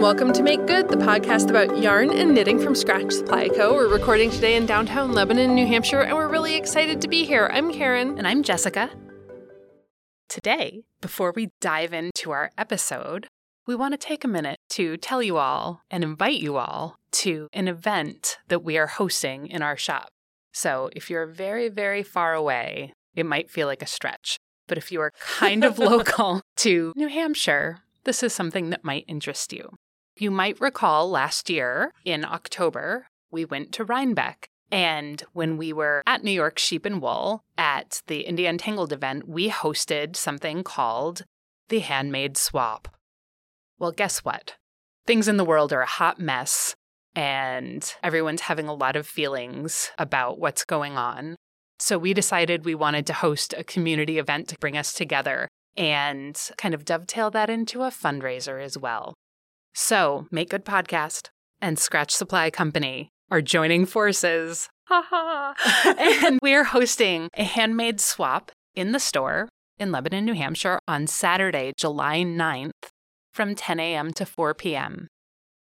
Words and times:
and 0.00 0.04
welcome 0.06 0.32
to 0.32 0.42
Make 0.42 0.66
Good, 0.66 0.88
the 0.88 0.96
podcast 0.96 1.50
about 1.50 1.76
yarn 1.76 2.10
and 2.10 2.34
knitting 2.34 2.58
from 2.58 2.74
Scratch 2.74 3.12
Supply 3.12 3.50
Co. 3.50 3.74
We're 3.74 3.92
recording 3.92 4.30
today 4.30 4.56
in 4.56 4.64
downtown 4.64 5.12
Lebanon, 5.12 5.54
New 5.54 5.66
Hampshire, 5.66 6.00
and 6.00 6.16
we're 6.16 6.26
really 6.26 6.56
excited 6.56 7.02
to 7.02 7.08
be 7.08 7.26
here. 7.26 7.50
I'm 7.52 7.70
Karen. 7.70 8.16
And 8.16 8.26
I'm 8.26 8.42
Jessica. 8.42 8.88
Today, 10.26 10.84
before 11.02 11.34
we 11.36 11.50
dive 11.60 11.92
into 11.92 12.30
our 12.30 12.50
episode, 12.56 13.26
we 13.66 13.74
want 13.74 13.92
to 13.92 13.98
take 13.98 14.24
a 14.24 14.28
minute 14.28 14.56
to 14.70 14.96
tell 14.96 15.22
you 15.22 15.36
all 15.36 15.82
and 15.90 16.02
invite 16.02 16.40
you 16.40 16.56
all 16.56 16.96
to 17.12 17.48
an 17.52 17.68
event 17.68 18.38
that 18.48 18.64
we 18.64 18.78
are 18.78 18.86
hosting 18.86 19.48
in 19.48 19.60
our 19.60 19.76
shop. 19.76 20.08
So, 20.54 20.88
if 20.96 21.10
you're 21.10 21.26
very, 21.26 21.68
very 21.68 22.02
far 22.02 22.32
away, 22.32 22.94
it 23.14 23.26
might 23.26 23.50
feel 23.50 23.66
like 23.66 23.82
a 23.82 23.86
stretch. 23.86 24.38
But 24.66 24.78
if 24.78 24.90
you 24.90 25.02
are 25.02 25.12
kind 25.20 25.62
of 25.62 25.78
local 25.90 26.40
to 26.56 26.94
New 26.96 27.08
Hampshire, 27.08 27.80
this 28.04 28.22
is 28.22 28.32
something 28.32 28.70
that 28.70 28.82
might 28.82 29.04
interest 29.06 29.52
you. 29.52 29.68
You 30.20 30.30
might 30.30 30.60
recall 30.60 31.08
last 31.08 31.48
year 31.48 31.94
in 32.04 32.26
October, 32.26 33.06
we 33.30 33.46
went 33.46 33.72
to 33.72 33.84
Rhinebeck. 33.84 34.50
And 34.70 35.24
when 35.32 35.56
we 35.56 35.72
were 35.72 36.02
at 36.06 36.22
New 36.22 36.30
York 36.30 36.58
Sheep 36.58 36.84
and 36.84 37.00
Wool 37.00 37.42
at 37.56 38.02
the 38.06 38.26
Indie 38.28 38.46
Untangled 38.46 38.92
event, 38.92 39.26
we 39.26 39.48
hosted 39.48 40.16
something 40.16 40.62
called 40.62 41.22
the 41.70 41.78
Handmade 41.78 42.36
Swap. 42.36 42.94
Well, 43.78 43.92
guess 43.92 44.18
what? 44.18 44.56
Things 45.06 45.26
in 45.26 45.38
the 45.38 45.44
world 45.44 45.72
are 45.72 45.80
a 45.80 45.86
hot 45.86 46.20
mess, 46.20 46.74
and 47.16 47.82
everyone's 48.02 48.42
having 48.42 48.68
a 48.68 48.74
lot 48.74 48.96
of 48.96 49.06
feelings 49.06 49.90
about 49.96 50.38
what's 50.38 50.66
going 50.66 50.98
on. 50.98 51.34
So 51.78 51.96
we 51.96 52.12
decided 52.12 52.66
we 52.66 52.74
wanted 52.74 53.06
to 53.06 53.14
host 53.14 53.54
a 53.56 53.64
community 53.64 54.18
event 54.18 54.48
to 54.48 54.58
bring 54.58 54.76
us 54.76 54.92
together 54.92 55.48
and 55.78 56.38
kind 56.58 56.74
of 56.74 56.84
dovetail 56.84 57.30
that 57.30 57.48
into 57.48 57.84
a 57.84 57.90
fundraiser 57.90 58.62
as 58.62 58.76
well. 58.76 59.14
So, 59.72 60.26
Make 60.30 60.50
Good 60.50 60.64
Podcast 60.64 61.28
and 61.60 61.78
Scratch 61.78 62.12
Supply 62.12 62.50
Company 62.50 63.10
are 63.30 63.40
joining 63.40 63.86
forces. 63.86 64.68
and 64.90 66.38
we're 66.42 66.64
hosting 66.64 67.28
a 67.34 67.44
handmade 67.44 68.00
swap 68.00 68.50
in 68.74 68.92
the 68.92 68.98
store 68.98 69.48
in 69.78 69.92
Lebanon, 69.92 70.24
New 70.24 70.34
Hampshire 70.34 70.80
on 70.88 71.06
Saturday, 71.06 71.72
July 71.76 72.22
9th 72.22 72.72
from 73.32 73.54
10 73.54 73.78
a.m. 73.78 74.12
to 74.14 74.26
4 74.26 74.54
p.m. 74.54 75.06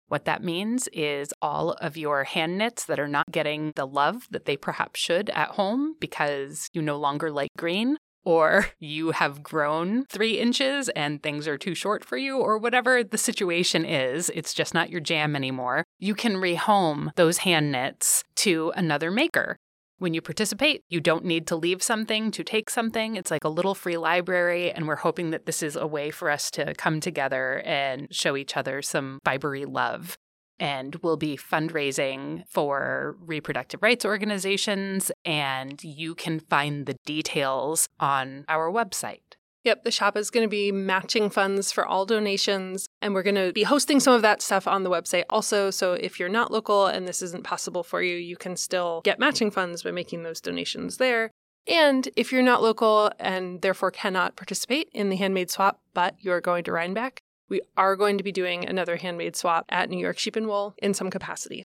What 0.08 0.26
that 0.26 0.44
means 0.44 0.88
is 0.94 1.34
all 1.42 1.74
of 1.74 1.98
your 1.98 2.24
hand 2.24 2.58
knits 2.58 2.86
that 2.86 3.00
are 3.00 3.08
not 3.08 3.32
getting 3.32 3.74
the 3.76 3.86
love 3.86 4.28
that 4.32 4.46
they 4.46 4.58
perhaps 4.58 5.00
should 5.00 5.30
at 5.32 5.50
home 5.50 5.96
because 6.00 6.68
you 6.74 6.82
no 6.82 6.98
longer 6.98 7.30
like 7.32 7.52
green, 7.58 7.98
or 8.24 8.68
you 8.80 9.12
have 9.12 9.44
grown 9.44 10.06
three 10.06 10.40
inches 10.40 10.90
and 10.90 11.22
things 11.22 11.48
are 11.48 11.58
too 11.58 11.76
short 11.76 12.04
for 12.04 12.18
you, 12.18 12.38
or 12.38 12.58
whatever 12.58 13.04
the 13.04 13.18
situation 13.18 13.86
is, 13.86 14.30
it's 14.34 14.54
just 14.54 14.74
not 14.74 14.90
your 14.90 15.02
jam 15.02 15.36
anymore, 15.36 15.84
you 16.00 16.16
can 16.16 16.36
rehome 16.36 17.12
those 17.16 17.40
hand 17.40 17.72
knits 17.72 18.24
to 18.36 18.72
another 18.76 19.12
maker. 19.12 19.58
When 20.00 20.14
you 20.14 20.22
participate, 20.22 20.82
you 20.88 21.02
don't 21.02 21.26
need 21.26 21.46
to 21.48 21.58
leave 21.58 21.84
something 21.84 22.32
to 22.32 22.42
take 22.42 22.70
something. 22.70 23.18
It's 23.18 23.32
like 23.32 23.44
a 23.44 23.50
little 23.50 23.76
free 23.76 23.98
library, 23.98 24.72
and 24.72 24.88
we're 24.88 24.96
hoping 24.96 25.32
that 25.32 25.46
this 25.46 25.62
is 25.62 25.76
a 25.76 25.86
way 25.86 26.10
for 26.10 26.30
us 26.30 26.50
to 26.52 26.74
come 26.76 27.02
together 27.02 27.62
and 27.66 28.08
show 28.10 28.38
each 28.38 28.56
other 28.56 28.82
some 28.82 29.20
fibery 29.26 29.66
love. 29.68 30.18
And 30.60 30.96
we'll 30.98 31.18
be 31.18 31.38
fundraising 31.38 32.44
for 32.50 33.16
reproductive 33.22 33.82
rights 33.82 34.04
organizations, 34.04 35.12
and 35.24 35.82
you 35.84 36.16
can 36.16 36.40
find 36.40 36.86
the 36.86 36.96
details 37.06 37.88
on 38.00 38.44
our 38.50 38.70
website. 38.72 39.22
Yep, 39.66 39.84
the 39.84 39.92
shop 39.92 40.16
is 40.16 40.30
going 40.30 40.46
to 40.46 40.50
be 40.50 40.72
matching 40.72 41.30
funds 41.30 41.72
for 41.72 41.86
all 41.86 42.06
donations, 42.06 42.88
and 43.02 43.14
we're 43.14 43.24
going 43.24 43.36
to 43.36 43.52
be 43.52 43.64
hosting 43.64 44.00
some 44.00 44.14
of 44.14 44.22
that 44.22 44.42
stuff 44.42 44.68
on 44.68 44.84
the 44.84 44.90
website 44.90 45.26
also. 45.30 45.70
So 45.70 45.94
if 45.94 46.20
you're 46.20 46.30
not 46.30 46.52
local 46.52 46.88
and 46.88 47.08
this 47.08 47.22
isn't 47.22 47.44
possible 47.44 47.84
for 47.84 48.02
you, 48.02 48.16
you 48.16 48.38
can 48.38 48.56
still 48.56 49.02
get 49.04 49.20
matching 49.20 49.52
funds 49.52 49.84
by 49.84 49.92
making 49.92 50.24
those 50.24 50.40
donations 50.40 50.98
there. 50.98 51.32
And 51.68 52.08
if 52.16 52.32
you're 52.32 52.42
not 52.42 52.64
local 52.64 53.12
and 53.20 53.62
therefore 53.62 53.92
cannot 53.92 54.38
participate 54.38 54.90
in 54.94 55.10
the 55.10 55.18
handmade 55.18 55.52
swap, 55.52 55.82
but 55.94 56.16
you're 56.20 56.42
going 56.42 56.64
to 56.64 56.72
Rhinebeck, 56.72 57.20
we 57.50 57.62
are 57.76 57.96
going 57.96 58.18
to 58.18 58.24
be 58.24 58.32
doing 58.32 58.66
another 58.66 58.96
handmade 58.96 59.36
swap 59.36 59.66
at 59.70 59.90
New 59.90 60.00
York 60.00 60.18
Sheep 60.18 60.36
and 60.36 60.48
Wool 60.48 60.76
in 60.78 60.94
some 60.94 61.10
capacity. 61.10 61.64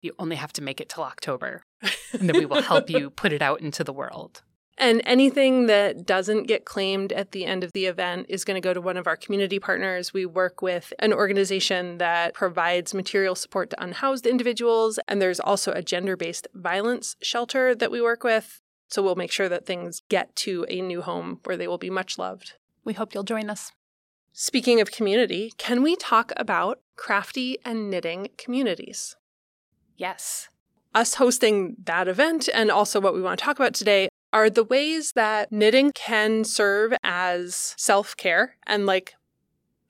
You 0.00 0.12
only 0.18 0.36
have 0.36 0.52
to 0.54 0.62
make 0.62 0.80
it 0.80 0.88
till 0.88 1.04
October, 1.04 1.62
and 2.12 2.28
then 2.28 2.38
we 2.38 2.46
will 2.46 2.62
help 2.62 2.90
you 2.90 3.10
put 3.10 3.32
it 3.32 3.42
out 3.42 3.60
into 3.60 3.82
the 3.82 3.92
world. 3.92 4.42
And 4.78 5.02
anything 5.04 5.66
that 5.66 6.06
doesn't 6.06 6.44
get 6.44 6.64
claimed 6.64 7.12
at 7.12 7.32
the 7.32 7.44
end 7.44 7.62
of 7.62 7.72
the 7.72 7.86
event 7.86 8.26
is 8.28 8.44
going 8.44 8.60
to 8.60 8.66
go 8.66 8.72
to 8.72 8.80
one 8.80 8.96
of 8.96 9.06
our 9.06 9.16
community 9.16 9.58
partners. 9.58 10.14
We 10.14 10.24
work 10.24 10.62
with 10.62 10.92
an 10.98 11.12
organization 11.12 11.98
that 11.98 12.34
provides 12.34 12.94
material 12.94 13.34
support 13.34 13.70
to 13.70 13.82
unhoused 13.82 14.26
individuals. 14.26 14.98
And 15.06 15.20
there's 15.20 15.40
also 15.40 15.72
a 15.72 15.82
gender 15.82 16.16
based 16.16 16.48
violence 16.54 17.16
shelter 17.22 17.74
that 17.74 17.90
we 17.90 18.00
work 18.00 18.24
with. 18.24 18.60
So 18.88 19.02
we'll 19.02 19.14
make 19.14 19.30
sure 19.30 19.48
that 19.48 19.66
things 19.66 20.02
get 20.08 20.34
to 20.36 20.66
a 20.68 20.80
new 20.80 21.02
home 21.02 21.40
where 21.44 21.56
they 21.56 21.68
will 21.68 21.78
be 21.78 21.90
much 21.90 22.18
loved. 22.18 22.54
We 22.84 22.94
hope 22.94 23.14
you'll 23.14 23.24
join 23.24 23.50
us. 23.50 23.72
Speaking 24.32 24.80
of 24.80 24.90
community, 24.90 25.52
can 25.58 25.82
we 25.82 25.94
talk 25.94 26.32
about 26.36 26.80
crafty 26.96 27.58
and 27.64 27.90
knitting 27.90 28.28
communities? 28.38 29.16
Yes. 29.96 30.48
Us 30.94 31.14
hosting 31.14 31.76
that 31.84 32.08
event 32.08 32.48
and 32.52 32.70
also 32.70 33.00
what 33.00 33.14
we 33.14 33.20
want 33.20 33.38
to 33.38 33.44
talk 33.44 33.58
about 33.58 33.74
today 33.74 34.08
are 34.32 34.48
the 34.48 34.64
ways 34.64 35.12
that 35.12 35.52
knitting 35.52 35.92
can 35.94 36.44
serve 36.44 36.94
as 37.04 37.74
self 37.76 38.16
care 38.16 38.56
and 38.66 38.86
like 38.86 39.14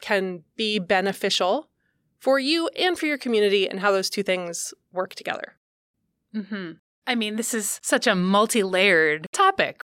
can 0.00 0.42
be 0.56 0.80
beneficial 0.80 1.68
for 2.18 2.38
you 2.38 2.68
and 2.76 2.98
for 2.98 3.06
your 3.06 3.18
community 3.18 3.68
and 3.68 3.80
how 3.80 3.92
those 3.92 4.10
two 4.10 4.22
things 4.22 4.74
work 4.92 5.14
together. 5.14 5.54
Mm-hmm. 6.34 6.72
I 7.06 7.14
mean, 7.14 7.36
this 7.36 7.54
is 7.54 7.78
such 7.82 8.06
a 8.06 8.14
multi 8.14 8.62
layered 8.62 9.26
topic. 9.32 9.82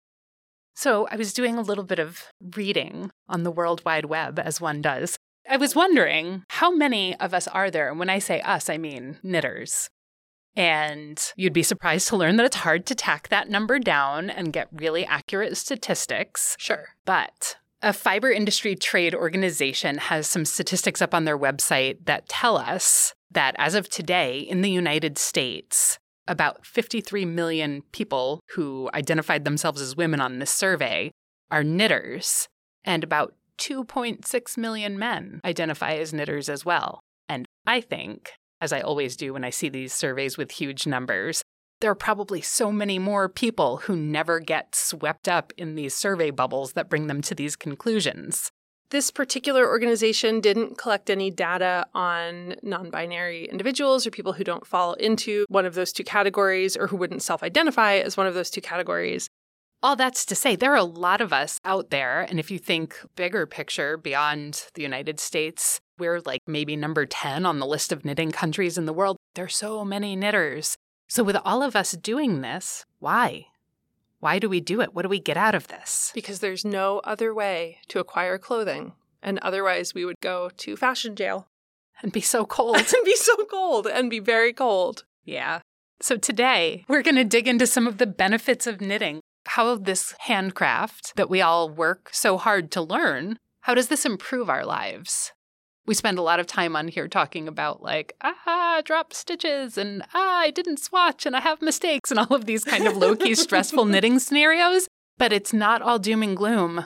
So, 0.79 1.07
I 1.09 1.15
was 1.15 1.33
doing 1.33 1.57
a 1.57 1.63
little 1.63 1.83
bit 1.83 1.97
of 1.97 2.25
reading 2.55 3.09
on 3.27 3.41
the 3.41 3.49
World 3.49 3.81
Wide 3.83 4.05
Web, 4.05 4.37
as 4.37 4.61
one 4.61 4.79
does. 4.79 5.17
I 5.49 5.57
was 5.57 5.73
wondering 5.73 6.43
how 6.49 6.69
many 6.69 7.15
of 7.19 7.33
us 7.33 7.47
are 7.47 7.71
there? 7.71 7.89
And 7.89 7.97
when 7.97 8.11
I 8.11 8.19
say 8.19 8.41
us, 8.41 8.69
I 8.69 8.77
mean 8.77 9.17
knitters. 9.23 9.89
And 10.55 11.19
you'd 11.35 11.51
be 11.51 11.63
surprised 11.63 12.07
to 12.09 12.15
learn 12.15 12.35
that 12.35 12.45
it's 12.45 12.57
hard 12.57 12.85
to 12.85 12.93
tack 12.93 13.29
that 13.29 13.49
number 13.49 13.79
down 13.79 14.29
and 14.29 14.53
get 14.53 14.67
really 14.71 15.03
accurate 15.03 15.57
statistics. 15.57 16.55
Sure. 16.59 16.89
But 17.05 17.57
a 17.81 17.91
fiber 17.91 18.29
industry 18.29 18.75
trade 18.75 19.15
organization 19.15 19.97
has 19.97 20.27
some 20.27 20.45
statistics 20.45 21.01
up 21.01 21.15
on 21.15 21.25
their 21.25 21.39
website 21.39 22.05
that 22.05 22.29
tell 22.29 22.55
us 22.55 23.15
that 23.31 23.55
as 23.57 23.73
of 23.73 23.89
today 23.89 24.37
in 24.37 24.61
the 24.61 24.69
United 24.69 25.17
States, 25.17 25.97
about 26.27 26.65
53 26.65 27.25
million 27.25 27.83
people 27.91 28.41
who 28.51 28.89
identified 28.93 29.45
themselves 29.45 29.81
as 29.81 29.95
women 29.95 30.19
on 30.19 30.39
this 30.39 30.51
survey 30.51 31.11
are 31.51 31.63
knitters, 31.63 32.47
and 32.83 33.03
about 33.03 33.33
2.6 33.59 34.57
million 34.57 34.99
men 34.99 35.41
identify 35.45 35.93
as 35.93 36.13
knitters 36.13 36.49
as 36.49 36.65
well. 36.65 37.01
And 37.29 37.45
I 37.65 37.81
think 37.81 38.31
as 38.61 38.73
I 38.73 38.81
always 38.81 39.15
do 39.15 39.33
when 39.33 39.43
I 39.43 39.49
see 39.49 39.69
these 39.69 39.93
surveys 39.93 40.37
with 40.37 40.51
huge 40.51 40.87
numbers, 40.87 41.43
there 41.79 41.91
are 41.91 41.95
probably 41.95 42.41
so 42.41 42.71
many 42.71 42.97
more 42.97 43.29
people 43.29 43.77
who 43.77 43.95
never 43.95 44.39
get 44.39 44.75
swept 44.75 45.27
up 45.27 45.53
in 45.57 45.75
these 45.75 45.93
survey 45.93 46.31
bubbles 46.31 46.73
that 46.73 46.89
bring 46.89 47.07
them 47.07 47.21
to 47.21 47.35
these 47.35 47.55
conclusions. 47.55 48.51
This 48.89 49.11
particular 49.11 49.67
organization 49.67 50.39
didn't 50.39 50.77
collect 50.77 51.09
any 51.09 51.29
data 51.29 51.85
on 51.93 52.55
non 52.63 52.89
binary 52.89 53.45
individuals 53.45 54.07
or 54.07 54.11
people 54.11 54.33
who 54.33 54.45
don't 54.45 54.65
fall 54.65 54.93
into 54.93 55.45
one 55.49 55.65
of 55.65 55.75
those 55.75 55.91
two 55.91 56.05
categories 56.05 56.77
or 56.77 56.87
who 56.87 56.95
wouldn't 56.95 57.21
self 57.21 57.43
identify 57.43 57.95
as 57.95 58.15
one 58.15 58.27
of 58.27 58.33
those 58.33 58.49
two 58.49 58.61
categories. 58.61 59.29
All 59.83 59.95
that's 59.95 60.25
to 60.25 60.35
say, 60.35 60.55
there 60.55 60.71
are 60.71 60.77
a 60.77 60.83
lot 60.83 61.21
of 61.21 61.33
us 61.33 61.59
out 61.65 61.89
there. 61.89 62.21
And 62.21 62.39
if 62.39 62.49
you 62.49 62.57
think 62.57 62.97
bigger 63.15 63.45
picture 63.45 63.97
beyond 63.97 64.65
the 64.73 64.81
United 64.81 65.19
States, 65.19 65.79
we're 65.99 66.21
like 66.25 66.41
maybe 66.47 66.75
number 66.75 67.05
10 67.05 67.45
on 67.45 67.59
the 67.59 67.67
list 67.67 67.91
of 67.91 68.05
knitting 68.05 68.31
countries 68.31 68.77
in 68.77 68.85
the 68.85 68.93
world. 68.93 69.17
There's 69.35 69.55
so 69.55 69.83
many 69.83 70.15
knitters. 70.15 70.77
So, 71.09 71.23
with 71.23 71.37
all 71.43 71.61
of 71.61 71.75
us 71.75 71.91
doing 71.91 72.41
this, 72.41 72.85
why? 72.99 73.47
Why 74.19 74.39
do 74.39 74.49
we 74.49 74.59
do 74.59 74.81
it? 74.81 74.93
What 74.93 75.03
do 75.03 75.09
we 75.09 75.19
get 75.19 75.37
out 75.37 75.55
of 75.55 75.67
this? 75.67 76.11
Because 76.13 76.39
there's 76.39 76.65
no 76.65 76.99
other 76.99 77.33
way 77.33 77.79
to 77.89 77.99
acquire 77.99 78.37
clothing. 78.37 78.93
And 79.21 79.39
otherwise, 79.39 79.93
we 79.93 80.05
would 80.05 80.19
go 80.21 80.49
to 80.57 80.75
fashion 80.75 81.15
jail. 81.15 81.47
And 82.01 82.11
be 82.11 82.21
so 82.21 82.45
cold. 82.45 82.77
and 82.77 83.05
be 83.05 83.15
so 83.15 83.35
cold 83.45 83.87
and 83.87 84.09
be 84.09 84.19
very 84.19 84.53
cold. 84.53 85.03
Yeah. 85.23 85.59
So, 85.99 86.15
today, 86.15 86.85
we're 86.87 87.01
going 87.01 87.15
to 87.15 87.23
dig 87.23 87.47
into 87.47 87.65
some 87.65 87.87
of 87.87 87.97
the 87.97 88.05
benefits 88.05 88.67
of 88.67 88.81
knitting 88.81 89.21
how 89.47 89.75
this 89.75 90.13
handcraft 90.19 91.15
that 91.15 91.29
we 91.29 91.41
all 91.41 91.69
work 91.69 92.09
so 92.11 92.37
hard 92.37 92.71
to 92.71 92.81
learn, 92.81 93.37
how 93.61 93.73
does 93.73 93.87
this 93.87 94.05
improve 94.05 94.49
our 94.49 94.65
lives? 94.65 95.31
We 95.87 95.93
spend 95.93 96.19
a 96.19 96.21
lot 96.21 96.39
of 96.41 96.45
time 96.47 96.75
on 96.75 96.89
here 96.89 97.07
talking 97.07 97.47
about 97.47 97.81
like, 97.81 98.13
ah, 98.21 98.81
drop 98.83 99.13
stitches 99.13 99.77
and 99.77 100.03
ah, 100.13 100.39
I 100.41 100.51
didn't 100.51 100.79
swatch 100.79 101.25
and 101.25 101.35
I 101.35 101.39
have 101.39 101.61
mistakes 101.61 102.11
and 102.11 102.19
all 102.19 102.35
of 102.35 102.45
these 102.45 102.63
kind 102.65 102.85
of 102.85 102.97
low 102.97 103.15
key 103.15 103.33
stressful 103.45 103.85
knitting 103.85 104.19
scenarios. 104.19 104.87
But 105.17 105.31
it's 105.31 105.53
not 105.53 105.81
all 105.81 105.97
doom 105.97 106.21
and 106.23 106.35
gloom. 106.37 106.85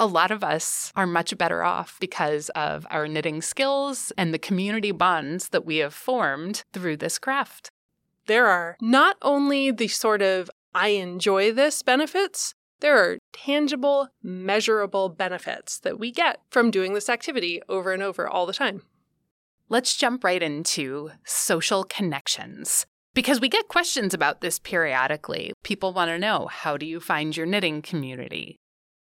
a 0.00 0.06
lot 0.06 0.30
of 0.30 0.42
us 0.42 0.90
are 0.96 1.06
much 1.06 1.36
better 1.36 1.62
off 1.62 1.98
because 2.00 2.48
of 2.50 2.86
our 2.90 3.06
knitting 3.06 3.42
skills 3.42 4.12
and 4.16 4.32
the 4.32 4.38
community 4.38 4.92
bonds 4.92 5.50
that 5.50 5.66
we 5.66 5.76
have 5.76 5.92
formed 5.92 6.64
through 6.72 6.96
this 6.96 7.18
craft. 7.18 7.70
There 8.26 8.46
are 8.46 8.76
not 8.80 9.16
only 9.20 9.70
the 9.70 9.88
sort 9.88 10.22
of 10.22 10.50
I 10.74 10.88
enjoy 10.88 11.52
this 11.52 11.82
benefits, 11.82 12.54
there 12.80 12.98
are 12.98 13.18
tangible, 13.32 14.08
measurable 14.22 15.08
benefits 15.08 15.78
that 15.80 15.98
we 15.98 16.10
get 16.10 16.40
from 16.50 16.70
doing 16.70 16.94
this 16.94 17.08
activity 17.08 17.62
over 17.68 17.92
and 17.92 18.02
over 18.02 18.28
all 18.28 18.46
the 18.46 18.52
time. 18.52 18.82
Let's 19.68 19.96
jump 19.96 20.24
right 20.24 20.42
into 20.42 21.10
social 21.24 21.84
connections. 21.84 22.86
Because 23.12 23.40
we 23.40 23.48
get 23.48 23.68
questions 23.68 24.14
about 24.14 24.40
this 24.40 24.58
periodically. 24.58 25.52
People 25.62 25.92
want 25.92 26.10
to 26.10 26.18
know 26.18 26.48
how 26.50 26.76
do 26.76 26.86
you 26.86 27.00
find 27.00 27.36
your 27.36 27.46
knitting 27.46 27.82
community? 27.82 28.56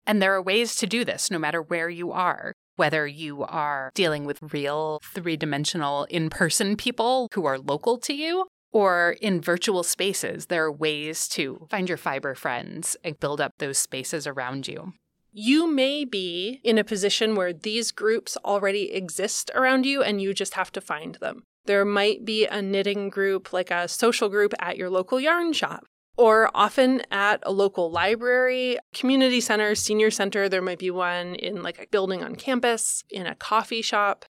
And 0.05 0.21
there 0.21 0.33
are 0.33 0.41
ways 0.41 0.75
to 0.77 0.87
do 0.87 1.05
this 1.05 1.29
no 1.29 1.37
matter 1.37 1.61
where 1.61 1.89
you 1.89 2.11
are. 2.11 2.53
Whether 2.75 3.05
you 3.05 3.43
are 3.43 3.91
dealing 3.93 4.25
with 4.25 4.53
real 4.53 4.99
three 5.13 5.37
dimensional 5.37 6.05
in 6.05 6.29
person 6.29 6.75
people 6.75 7.29
who 7.33 7.45
are 7.45 7.59
local 7.59 7.97
to 7.99 8.13
you, 8.13 8.47
or 8.71 9.15
in 9.21 9.41
virtual 9.41 9.83
spaces, 9.83 10.47
there 10.47 10.65
are 10.65 10.71
ways 10.71 11.27
to 11.29 11.67
find 11.69 11.87
your 11.87 11.97
fiber 11.97 12.35
friends 12.35 12.95
and 13.03 13.19
build 13.19 13.41
up 13.41 13.53
those 13.57 13.77
spaces 13.77 14.27
around 14.27 14.67
you. 14.67 14.93
You 15.31 15.67
may 15.67 16.05
be 16.05 16.59
in 16.63 16.77
a 16.77 16.83
position 16.83 17.35
where 17.35 17.53
these 17.53 17.91
groups 17.91 18.37
already 18.43 18.91
exist 18.91 19.51
around 19.53 19.85
you 19.85 20.01
and 20.01 20.21
you 20.21 20.33
just 20.33 20.55
have 20.55 20.71
to 20.71 20.81
find 20.81 21.15
them. 21.15 21.43
There 21.65 21.85
might 21.85 22.25
be 22.25 22.45
a 22.45 22.61
knitting 22.61 23.09
group, 23.09 23.53
like 23.53 23.69
a 23.69 23.87
social 23.87 24.29
group 24.29 24.53
at 24.59 24.77
your 24.77 24.89
local 24.89 25.19
yarn 25.19 25.53
shop 25.53 25.85
or 26.19 26.51
often 26.53 27.01
at 27.11 27.39
a 27.43 27.51
local 27.51 27.89
library, 27.89 28.77
community 28.93 29.39
center, 29.39 29.73
senior 29.73 30.11
center. 30.11 30.49
There 30.49 30.61
might 30.61 30.79
be 30.79 30.91
one 30.91 31.35
in 31.35 31.63
like 31.63 31.79
a 31.79 31.87
building 31.87 32.21
on 32.23 32.35
campus, 32.35 33.05
in 33.09 33.25
a 33.25 33.35
coffee 33.35 33.81
shop. 33.81 34.25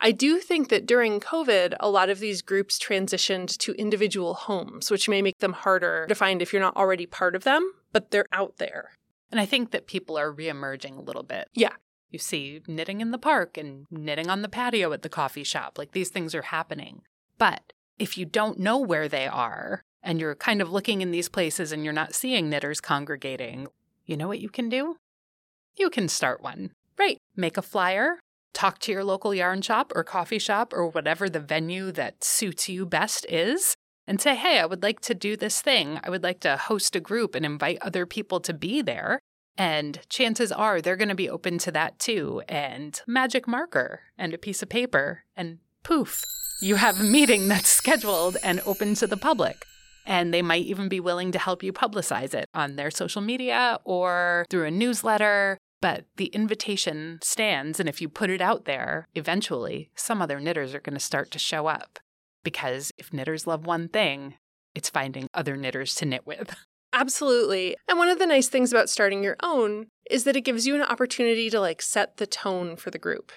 I 0.00 0.12
do 0.12 0.38
think 0.38 0.68
that 0.70 0.86
during 0.86 1.20
COVID, 1.20 1.74
a 1.78 1.90
lot 1.90 2.08
of 2.08 2.20
these 2.20 2.42
groups 2.42 2.78
transitioned 2.78 3.56
to 3.58 3.72
individual 3.72 4.34
homes, 4.34 4.90
which 4.90 5.08
may 5.08 5.20
make 5.20 5.38
them 5.38 5.52
harder 5.52 6.06
to 6.08 6.14
find 6.14 6.40
if 6.40 6.52
you're 6.52 6.62
not 6.62 6.76
already 6.76 7.06
part 7.06 7.36
of 7.36 7.44
them, 7.44 7.72
but 7.92 8.10
they're 8.10 8.26
out 8.32 8.56
there. 8.56 8.92
And 9.30 9.38
I 9.38 9.46
think 9.46 9.70
that 9.70 9.86
people 9.86 10.18
are 10.18 10.32
reemerging 10.32 10.96
a 10.96 11.02
little 11.02 11.22
bit. 11.22 11.48
Yeah. 11.54 11.74
You 12.10 12.18
see 12.18 12.62
knitting 12.66 13.00
in 13.00 13.10
the 13.10 13.18
park 13.18 13.56
and 13.56 13.86
knitting 13.90 14.28
on 14.28 14.42
the 14.42 14.48
patio 14.48 14.92
at 14.92 15.02
the 15.02 15.08
coffee 15.08 15.44
shop. 15.44 15.78
Like 15.78 15.92
these 15.92 16.08
things 16.08 16.34
are 16.34 16.42
happening. 16.42 17.02
But 17.38 17.72
if 17.98 18.16
you 18.16 18.24
don't 18.24 18.58
know 18.58 18.78
where 18.78 19.08
they 19.08 19.26
are, 19.26 19.84
and 20.02 20.20
you're 20.20 20.34
kind 20.34 20.62
of 20.62 20.72
looking 20.72 21.02
in 21.02 21.10
these 21.10 21.28
places 21.28 21.72
and 21.72 21.84
you're 21.84 21.92
not 21.92 22.14
seeing 22.14 22.48
knitters 22.48 22.80
congregating, 22.80 23.68
you 24.06 24.16
know 24.16 24.28
what 24.28 24.40
you 24.40 24.48
can 24.48 24.68
do? 24.68 24.96
You 25.76 25.90
can 25.90 26.08
start 26.08 26.42
one. 26.42 26.70
Right. 26.98 27.18
Make 27.36 27.56
a 27.56 27.62
flyer, 27.62 28.18
talk 28.52 28.78
to 28.80 28.92
your 28.92 29.04
local 29.04 29.34
yarn 29.34 29.62
shop 29.62 29.92
or 29.94 30.04
coffee 30.04 30.38
shop 30.38 30.72
or 30.72 30.88
whatever 30.88 31.28
the 31.28 31.40
venue 31.40 31.92
that 31.92 32.24
suits 32.24 32.68
you 32.68 32.86
best 32.86 33.26
is, 33.28 33.74
and 34.06 34.20
say, 34.20 34.34
hey, 34.34 34.58
I 34.58 34.66
would 34.66 34.82
like 34.82 35.00
to 35.02 35.14
do 35.14 35.36
this 35.36 35.62
thing. 35.62 36.00
I 36.02 36.10
would 36.10 36.22
like 36.22 36.40
to 36.40 36.56
host 36.56 36.96
a 36.96 37.00
group 37.00 37.34
and 37.34 37.46
invite 37.46 37.78
other 37.80 38.06
people 38.06 38.40
to 38.40 38.52
be 38.52 38.82
there. 38.82 39.20
And 39.56 40.00
chances 40.08 40.50
are 40.50 40.80
they're 40.80 40.96
going 40.96 41.10
to 41.10 41.14
be 41.14 41.28
open 41.28 41.58
to 41.58 41.72
that 41.72 41.98
too. 41.98 42.42
And 42.48 43.00
magic 43.06 43.46
marker 43.46 44.00
and 44.18 44.34
a 44.34 44.38
piece 44.38 44.62
of 44.62 44.68
paper, 44.68 45.24
and 45.36 45.58
poof, 45.82 46.24
you 46.60 46.76
have 46.76 46.98
a 46.98 47.04
meeting 47.04 47.48
that's 47.48 47.68
scheduled 47.68 48.36
and 48.42 48.60
open 48.66 48.94
to 48.96 49.06
the 49.06 49.16
public. 49.16 49.64
And 50.06 50.32
they 50.32 50.42
might 50.42 50.64
even 50.64 50.88
be 50.88 50.98
willing 50.98 51.30
to 51.32 51.38
help 51.38 51.62
you 51.62 51.72
publicize 51.72 52.34
it 52.34 52.46
on 52.54 52.76
their 52.76 52.90
social 52.90 53.20
media 53.20 53.78
or 53.84 54.44
through 54.50 54.64
a 54.64 54.70
newsletter. 54.70 55.58
But 55.80 56.04
the 56.16 56.26
invitation 56.26 57.18
stands. 57.22 57.80
And 57.80 57.88
if 57.88 58.00
you 58.00 58.08
put 58.08 58.30
it 58.30 58.40
out 58.40 58.64
there, 58.64 59.08
eventually 59.14 59.90
some 59.94 60.20
other 60.20 60.40
knitters 60.40 60.74
are 60.74 60.80
going 60.80 60.94
to 60.94 61.00
start 61.00 61.30
to 61.32 61.38
show 61.38 61.66
up. 61.66 61.98
Because 62.42 62.92
if 62.98 63.12
knitters 63.12 63.46
love 63.46 63.66
one 63.66 63.88
thing, 63.88 64.34
it's 64.74 64.90
finding 64.90 65.28
other 65.34 65.56
knitters 65.56 65.94
to 65.96 66.06
knit 66.06 66.26
with. 66.26 66.54
Absolutely. 66.92 67.76
And 67.88 67.98
one 67.98 68.08
of 68.08 68.18
the 68.18 68.26
nice 68.26 68.48
things 68.48 68.72
about 68.72 68.90
starting 68.90 69.22
your 69.22 69.36
own 69.42 69.86
is 70.10 70.24
that 70.24 70.36
it 70.36 70.40
gives 70.40 70.66
you 70.66 70.74
an 70.74 70.82
opportunity 70.82 71.48
to 71.50 71.60
like 71.60 71.82
set 71.82 72.16
the 72.16 72.26
tone 72.26 72.76
for 72.76 72.90
the 72.90 72.98
group. 72.98 73.32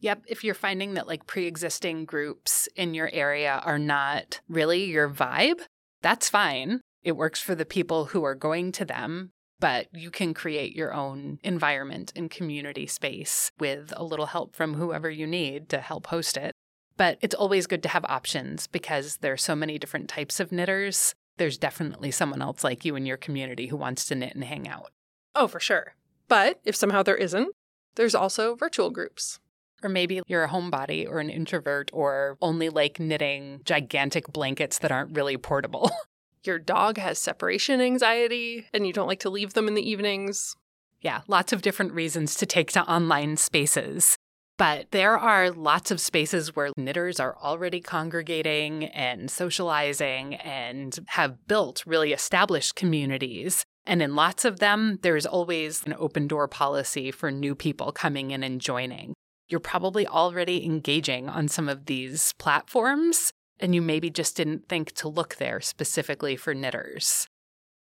Yep, 0.00 0.22
if 0.28 0.42
you're 0.42 0.54
finding 0.54 0.94
that 0.94 1.06
like 1.06 1.26
pre 1.26 1.46
existing 1.46 2.06
groups 2.06 2.68
in 2.74 2.94
your 2.94 3.10
area 3.12 3.60
are 3.64 3.78
not 3.78 4.40
really 4.48 4.84
your 4.84 5.10
vibe, 5.10 5.60
that's 6.00 6.30
fine. 6.30 6.80
It 7.02 7.12
works 7.12 7.40
for 7.40 7.54
the 7.54 7.66
people 7.66 8.06
who 8.06 8.24
are 8.24 8.34
going 8.34 8.72
to 8.72 8.86
them, 8.86 9.32
but 9.60 9.86
you 9.92 10.10
can 10.10 10.34
create 10.34 10.74
your 10.74 10.92
own 10.92 11.38
environment 11.44 12.12
and 12.16 12.30
community 12.30 12.86
space 12.86 13.52
with 13.60 13.92
a 13.96 14.02
little 14.02 14.26
help 14.26 14.56
from 14.56 14.74
whoever 14.74 15.10
you 15.10 15.26
need 15.26 15.68
to 15.68 15.78
help 15.78 16.06
host 16.06 16.36
it. 16.36 16.54
But 16.96 17.18
it's 17.20 17.34
always 17.34 17.66
good 17.66 17.82
to 17.84 17.88
have 17.88 18.04
options 18.06 18.66
because 18.66 19.18
there 19.18 19.32
are 19.32 19.38
so 19.38 19.54
many 19.54 19.78
different 19.78 20.08
types 20.08 20.40
of 20.40 20.50
knitters. 20.50 21.14
There's 21.36 21.58
definitely 21.58 22.10
someone 22.10 22.42
else 22.42 22.64
like 22.64 22.84
you 22.84 22.96
in 22.96 23.06
your 23.06 23.16
community 23.16 23.68
who 23.68 23.76
wants 23.76 24.06
to 24.06 24.14
knit 24.14 24.34
and 24.34 24.44
hang 24.44 24.66
out. 24.66 24.90
Oh, 25.34 25.46
for 25.46 25.60
sure. 25.60 25.94
But 26.28 26.60
if 26.64 26.76
somehow 26.76 27.02
there 27.02 27.16
isn't, 27.16 27.54
there's 27.94 28.14
also 28.14 28.54
virtual 28.54 28.90
groups. 28.90 29.40
Or 29.82 29.88
maybe 29.88 30.20
you're 30.26 30.44
a 30.44 30.48
homebody 30.48 31.08
or 31.08 31.20
an 31.20 31.30
introvert 31.30 31.90
or 31.92 32.36
only 32.42 32.68
like 32.68 33.00
knitting 33.00 33.62
gigantic 33.64 34.28
blankets 34.28 34.78
that 34.80 34.92
aren't 34.92 35.16
really 35.16 35.36
portable. 35.36 35.90
Your 36.44 36.58
dog 36.58 36.96
has 36.98 37.18
separation 37.18 37.80
anxiety 37.80 38.66
and 38.72 38.86
you 38.86 38.92
don't 38.92 39.06
like 39.06 39.20
to 39.20 39.30
leave 39.30 39.54
them 39.54 39.68
in 39.68 39.74
the 39.74 39.88
evenings. 39.88 40.54
Yeah, 41.00 41.20
lots 41.28 41.52
of 41.52 41.62
different 41.62 41.92
reasons 41.92 42.34
to 42.36 42.46
take 42.46 42.72
to 42.72 42.82
online 42.82 43.36
spaces. 43.36 44.16
But 44.58 44.90
there 44.90 45.18
are 45.18 45.50
lots 45.50 45.90
of 45.90 46.00
spaces 46.00 46.54
where 46.54 46.70
knitters 46.76 47.18
are 47.18 47.36
already 47.38 47.80
congregating 47.80 48.84
and 48.84 49.30
socializing 49.30 50.34
and 50.34 50.98
have 51.08 51.46
built 51.46 51.82
really 51.86 52.12
established 52.12 52.74
communities. 52.74 53.64
And 53.86 54.02
in 54.02 54.14
lots 54.14 54.44
of 54.44 54.58
them, 54.58 54.98
there's 55.02 55.24
always 55.24 55.82
an 55.86 55.94
open 55.98 56.28
door 56.28 56.46
policy 56.46 57.10
for 57.10 57.30
new 57.30 57.54
people 57.54 57.92
coming 57.92 58.32
in 58.32 58.42
and 58.42 58.60
joining 58.60 59.14
you're 59.50 59.60
probably 59.60 60.06
already 60.06 60.64
engaging 60.64 61.28
on 61.28 61.48
some 61.48 61.68
of 61.68 61.86
these 61.86 62.32
platforms, 62.38 63.32
and 63.60 63.74
you 63.74 63.82
maybe 63.82 64.10
just 64.10 64.36
didn't 64.36 64.68
think 64.68 64.92
to 64.92 65.08
look 65.08 65.36
there 65.36 65.60
specifically 65.60 66.36
for 66.36 66.54
knitters. 66.54 67.28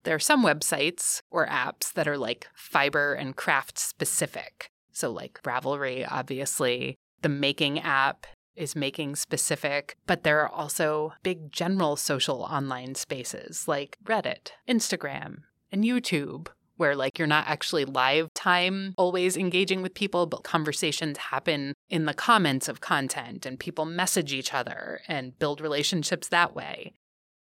There 0.05 0.15
are 0.15 0.21
some 0.21 0.45
websites 0.45 1.23
or 1.31 1.47
apps 1.47 1.93
that 1.95 2.09
are 2.09 2.19
like 2.19 2.49
fiber 2.55 3.15
and 3.15 3.37
craft 3.37 3.79
specific. 3.79 4.71
So, 4.93 5.11
like 5.11 5.41
Ravelry, 5.45 6.07
obviously, 6.11 6.97
the 7.23 7.29
Making 7.29 7.79
app 7.79 8.27
is 8.57 8.77
making 8.77 9.17
specific, 9.17 9.97
but 10.07 10.25
there 10.25 10.41
are 10.41 10.49
also 10.49 11.15
big 11.23 11.51
general 11.53 11.97
social 11.97 12.43
online 12.43 12.95
spaces 12.95 13.67
like 13.67 13.97
Reddit, 14.05 14.51
Instagram, 14.69 15.39
and 15.71 15.85
YouTube 15.85 16.49
where 16.83 16.97
like 16.97 17.17
you're 17.17 17.29
not 17.29 17.47
actually 17.47 17.85
live 17.85 18.35
time 18.35 18.93
always 18.99 19.37
engaging 19.37 19.83
with 19.83 19.95
people, 19.95 20.27
but 20.27 20.43
conversations 20.43 21.17
happen 21.17 21.75
in 21.89 22.07
the 22.07 22.13
comments 22.13 22.67
of 22.67 22.81
content 22.81 23.47
and 23.47 23.61
people 23.61 23.85
message 23.85 24.33
each 24.33 24.53
other 24.53 25.01
and 25.07 25.39
build 25.39 25.61
relationships 25.61 26.27
that 26.27 26.57
way. 26.57 26.93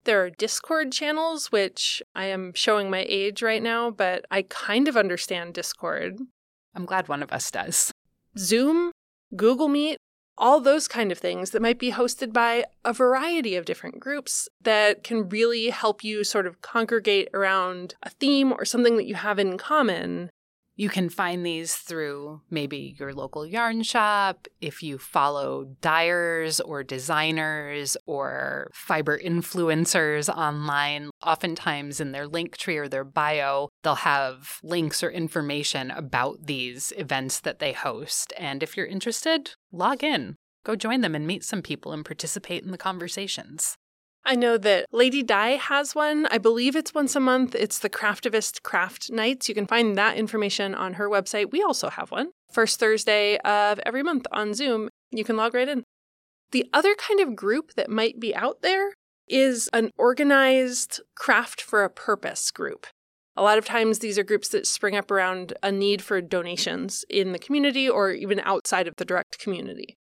There 0.05 0.25
are 0.25 0.31
Discord 0.31 0.91
channels, 0.91 1.53
which 1.53 2.03
I 2.15 2.25
am 2.27 2.55
showing 2.55 2.89
my 2.89 3.05
age 3.07 3.43
right 3.43 3.63
now, 3.63 3.91
but 3.91 4.25
I 4.31 4.41
kind 4.41 4.89
of 4.89 4.97
understand 4.97 5.53
Discord. 5.53 6.17
I'm 6.75 6.87
glad 6.87 7.07
one 7.07 7.23
of 7.23 7.31
us 7.31 7.51
does. 7.51 7.93
Zoom, 8.39 8.91
Google 9.37 9.69
Meet, 9.69 9.99
all 10.39 10.61
those 10.61 10.87
kind 10.89 11.11
of 11.11 11.19
things 11.19 11.51
that 11.51 11.63
might 11.63 11.79
be 11.79 11.93
hosted 11.93 12.33
by 12.33 12.65
a 12.85 12.93
variety 12.93 13.57
of 13.57 13.65
different 13.65 14.01
groups 14.01 14.49
that 14.63 15.03
can 15.03 15.29
really 15.29 15.71
help 15.71 16.05
you 16.05 16.25
sort 16.25 16.47
of 16.47 16.61
congregate 16.63 17.29
around 17.33 17.95
a 18.03 18.11
theme 18.11 18.53
or 18.53 18.65
something 18.65 18.97
that 18.97 19.07
you 19.07 19.15
have 19.15 19.39
in 19.39 19.57
common. 19.57 20.31
You 20.79 20.91
can 20.91 21.09
find 21.09 21.45
these 21.45 21.75
through 21.75 22.43
maybe 22.51 22.95
your 22.99 23.15
local 23.15 23.47
yarn 23.47 23.83
shop, 23.83 24.47
if 24.61 24.83
you 24.83 24.99
follow 24.99 25.75
dyers 25.81 26.61
or 26.61 26.83
designers 26.83 27.97
or 28.05 28.71
fiber 28.75 29.19
influencers 29.19 30.29
online. 30.29 31.09
Oftentimes 31.25 31.99
in 31.99 32.13
their 32.13 32.27
link 32.27 32.59
tree 32.59 32.77
or 32.77 32.89
their 32.89 33.05
bio, 33.05 33.71
they'll 33.83 33.95
have 33.95 34.59
links 34.63 35.03
or 35.03 35.11
information 35.11 35.91
about 35.91 36.45
these 36.45 36.93
events 36.99 37.41
that 37.41 37.59
they 37.59 37.73
host. 37.73 38.35
And 38.37 38.63
if 38.63 38.77
you're 38.77 38.85
interested, 38.85 39.53
log 39.73 40.05
in, 40.05 40.37
go 40.63 40.77
join 40.77 41.01
them 41.01 41.15
and 41.15 41.27
meet 41.27 41.43
some 41.43 41.63
people 41.63 41.93
and 41.93 42.05
participate 42.05 42.63
in 42.63 42.71
the 42.71 42.77
conversations. 42.77 43.77
I 44.29 44.35
know 44.35 44.59
that 44.59 44.87
Lady 44.91 45.23
Dye 45.23 45.51
has 45.51 45.95
one. 45.95 46.27
I 46.33 46.39
believe 46.39 46.75
it's 46.75 46.93
once 46.93 47.15
a 47.15 47.21
month. 47.21 47.55
It's 47.55 47.79
the 47.79 47.89
Craftivist 47.89 48.63
Craft 48.65 49.13
Nights. 49.13 49.49
You 49.49 49.55
can 49.55 49.69
find 49.69 49.97
that 49.97 50.17
information 50.17 50.75
on 50.75 50.95
her 50.95 51.09
website. 51.09 51.53
We 51.53 51.63
also 51.63 51.91
have 51.91 52.11
one. 52.11 52.31
First 52.51 52.81
Thursday 52.81 53.39
of 53.39 53.79
every 53.87 54.03
month 54.03 54.27
on 54.33 54.53
Zoom. 54.53 54.89
You 55.13 55.23
can 55.23 55.37
log 55.37 55.55
right 55.55 55.69
in. 55.69 55.85
The 56.51 56.69
other 56.73 56.97
kind 56.97 57.21
of 57.21 57.37
group 57.37 57.75
that 57.75 57.89
might 57.89 58.19
be 58.19 58.35
out 58.35 58.63
there 58.63 58.95
is 59.29 59.71
an 59.73 59.91
organized 59.97 61.01
craft 61.15 61.61
for 61.61 61.85
a 61.85 61.91
purpose 61.91 62.51
group. 62.51 62.89
A 63.37 63.45
lot 63.45 63.59
of 63.59 63.65
times, 63.65 64.01
these 64.01 64.19
are 64.19 64.25
groups 64.25 64.49
that 64.49 64.67
spring 64.67 64.97
up 64.97 65.09
around 65.09 65.53
a 65.63 65.71
need 65.71 66.03
for 66.03 66.21
donations 66.21 67.05
in 67.09 67.31
the 67.31 67.39
community 67.39 67.89
or 67.89 68.11
even 68.11 68.41
outside 68.41 68.89
of 68.89 68.97
the 68.97 69.05
direct 69.05 69.39
community. 69.39 69.95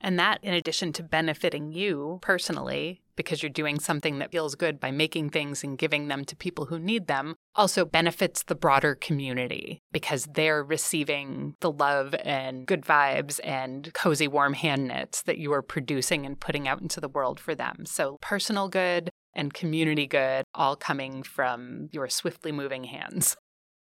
And 0.00 0.18
that, 0.18 0.38
in 0.42 0.54
addition 0.54 0.94
to 0.94 1.02
benefiting 1.02 1.72
you 1.72 2.18
personally, 2.22 3.01
because 3.16 3.42
you're 3.42 3.50
doing 3.50 3.78
something 3.78 4.18
that 4.18 4.30
feels 4.30 4.54
good 4.54 4.80
by 4.80 4.90
making 4.90 5.30
things 5.30 5.62
and 5.62 5.78
giving 5.78 6.08
them 6.08 6.24
to 6.24 6.36
people 6.36 6.66
who 6.66 6.78
need 6.78 7.06
them, 7.06 7.34
also 7.54 7.84
benefits 7.84 8.42
the 8.42 8.54
broader 8.54 8.94
community 8.94 9.80
because 9.92 10.26
they're 10.34 10.64
receiving 10.64 11.54
the 11.60 11.70
love 11.70 12.14
and 12.24 12.66
good 12.66 12.82
vibes 12.82 13.40
and 13.44 13.92
cozy, 13.94 14.28
warm 14.28 14.54
hand 14.54 14.88
knits 14.88 15.22
that 15.22 15.38
you 15.38 15.52
are 15.52 15.62
producing 15.62 16.24
and 16.26 16.40
putting 16.40 16.68
out 16.68 16.80
into 16.80 17.00
the 17.00 17.08
world 17.08 17.38
for 17.38 17.54
them. 17.54 17.84
So, 17.86 18.18
personal 18.20 18.68
good 18.68 19.10
and 19.34 19.54
community 19.54 20.06
good 20.06 20.44
all 20.54 20.76
coming 20.76 21.22
from 21.22 21.88
your 21.92 22.08
swiftly 22.08 22.52
moving 22.52 22.84
hands. 22.84 23.36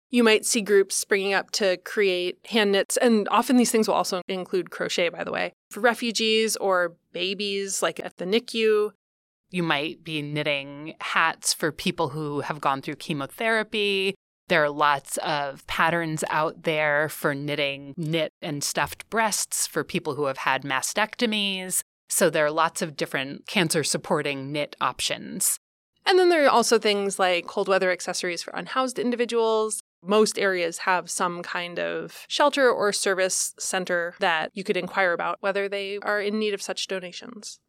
You 0.09 0.23
might 0.23 0.45
see 0.45 0.61
groups 0.61 0.95
springing 0.95 1.33
up 1.33 1.51
to 1.51 1.77
create 1.77 2.39
hand 2.49 2.71
knits, 2.71 2.95
and 2.95 3.27
often 3.29 3.57
these 3.57 3.71
things 3.71 3.87
will 3.87 3.95
also 3.95 4.21
include 4.29 4.71
crochet, 4.71 5.09
by 5.09 5.23
the 5.25 5.33
way, 5.33 5.51
for 5.69 5.81
refugees 5.81 6.55
or 6.57 6.95
babies, 7.11 7.81
like 7.81 7.99
at 7.99 8.15
the 8.17 8.25
NICU. 8.25 8.91
You 9.49 9.63
might 9.63 10.03
be 10.03 10.21
knitting 10.21 10.95
hats 10.99 11.53
for 11.53 11.71
people 11.71 12.09
who 12.09 12.41
have 12.41 12.61
gone 12.61 12.81
through 12.81 12.95
chemotherapy. 12.95 14.15
There 14.47 14.63
are 14.63 14.69
lots 14.69 15.17
of 15.17 15.65
patterns 15.67 16.23
out 16.29 16.63
there 16.63 17.09
for 17.09 17.35
knitting 17.35 17.93
knit 17.97 18.33
and 18.41 18.63
stuffed 18.63 19.09
breasts 19.09 19.67
for 19.67 19.83
people 19.83 20.15
who 20.15 20.25
have 20.25 20.39
had 20.39 20.63
mastectomies. 20.63 21.81
So 22.09 22.29
there 22.29 22.45
are 22.45 22.51
lots 22.51 22.81
of 22.81 22.95
different 22.95 23.47
cancer 23.47 23.83
supporting 23.83 24.51
knit 24.51 24.75
options. 24.79 25.57
And 26.05 26.17
then 26.17 26.29
there 26.29 26.45
are 26.45 26.49
also 26.49 26.79
things 26.79 27.19
like 27.19 27.47
cold 27.47 27.67
weather 27.67 27.91
accessories 27.91 28.41
for 28.41 28.51
unhoused 28.51 28.97
individuals, 28.97 29.81
most 30.03 30.37
areas 30.37 30.79
have 30.79 31.09
some 31.09 31.43
kind 31.43 31.79
of 31.79 32.25
shelter 32.27 32.69
or 32.69 32.93
service 32.93 33.53
center 33.59 34.15
that 34.19 34.51
you 34.53 34.63
could 34.63 34.77
inquire 34.77 35.13
about 35.13 35.37
whether 35.41 35.67
they 35.67 35.97
are 36.01 36.21
in 36.21 36.39
need 36.39 36.53
of 36.53 36.61
such 36.61 36.87
donations. 36.87 37.59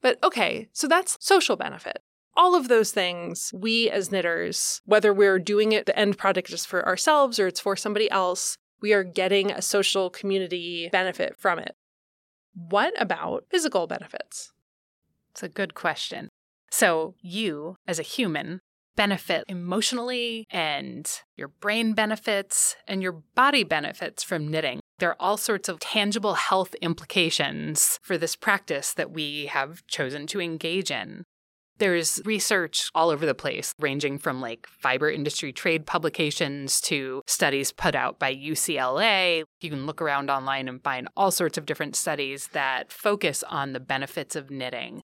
But 0.00 0.22
okay, 0.22 0.68
so 0.72 0.86
that's 0.86 1.16
social 1.20 1.56
benefit. 1.56 2.02
All 2.36 2.54
of 2.54 2.68
those 2.68 2.92
things, 2.92 3.50
we 3.52 3.90
as 3.90 4.12
knitters, 4.12 4.80
whether 4.84 5.12
we're 5.12 5.40
doing 5.40 5.72
it, 5.72 5.86
the 5.86 5.98
end 5.98 6.18
product 6.18 6.52
is 6.52 6.64
for 6.64 6.86
ourselves 6.86 7.38
or 7.38 7.48
it's 7.48 7.60
for 7.60 7.74
somebody 7.74 8.08
else, 8.10 8.56
we 8.80 8.92
are 8.92 9.02
getting 9.02 9.50
a 9.50 9.60
social 9.60 10.08
community 10.08 10.88
benefit 10.92 11.34
from 11.36 11.58
it. 11.58 11.74
What 12.54 13.00
about 13.00 13.44
physical 13.50 13.86
benefits? 13.86 14.52
It's 15.32 15.42
a 15.42 15.48
good 15.48 15.74
question. 15.74 16.28
So, 16.70 17.14
you 17.20 17.76
as 17.86 17.98
a 17.98 18.04
human 18.04 18.60
benefit 18.98 19.44
emotionally, 19.46 20.44
and 20.50 21.08
your 21.36 21.46
brain 21.46 21.92
benefits, 21.92 22.74
and 22.88 23.00
your 23.00 23.22
body 23.36 23.62
benefits 23.62 24.24
from 24.24 24.48
knitting. 24.48 24.80
There 24.98 25.10
are 25.10 25.16
all 25.20 25.36
sorts 25.36 25.68
of 25.68 25.78
tangible 25.78 26.34
health 26.34 26.74
implications 26.82 28.00
for 28.02 28.18
this 28.18 28.34
practice 28.34 28.92
that 28.94 29.12
we 29.12 29.46
have 29.46 29.86
chosen 29.86 30.26
to 30.26 30.40
engage 30.40 30.90
in. 30.90 31.22
There's 31.78 32.20
research 32.24 32.90
all 32.92 33.10
over 33.10 33.24
the 33.24 33.36
place, 33.36 33.72
ranging 33.78 34.18
from 34.18 34.40
like 34.40 34.66
fiber 34.66 35.08
industry 35.08 35.52
trade 35.52 35.86
publications 35.86 36.80
to 36.82 37.22
studies 37.28 37.70
put 37.70 37.94
out 37.94 38.18
by 38.18 38.34
UCLA. 38.34 39.44
You 39.60 39.70
can 39.70 39.86
look 39.86 40.02
around 40.02 40.28
online 40.28 40.66
and 40.66 40.82
find 40.82 41.06
all 41.16 41.30
sorts 41.30 41.56
of 41.56 41.66
different 41.66 41.94
studies 41.94 42.48
that 42.48 42.90
focus 42.90 43.44
on 43.48 43.74
the 43.74 43.80
benefits 43.80 44.34
of 44.34 44.50
knitting. 44.50 45.02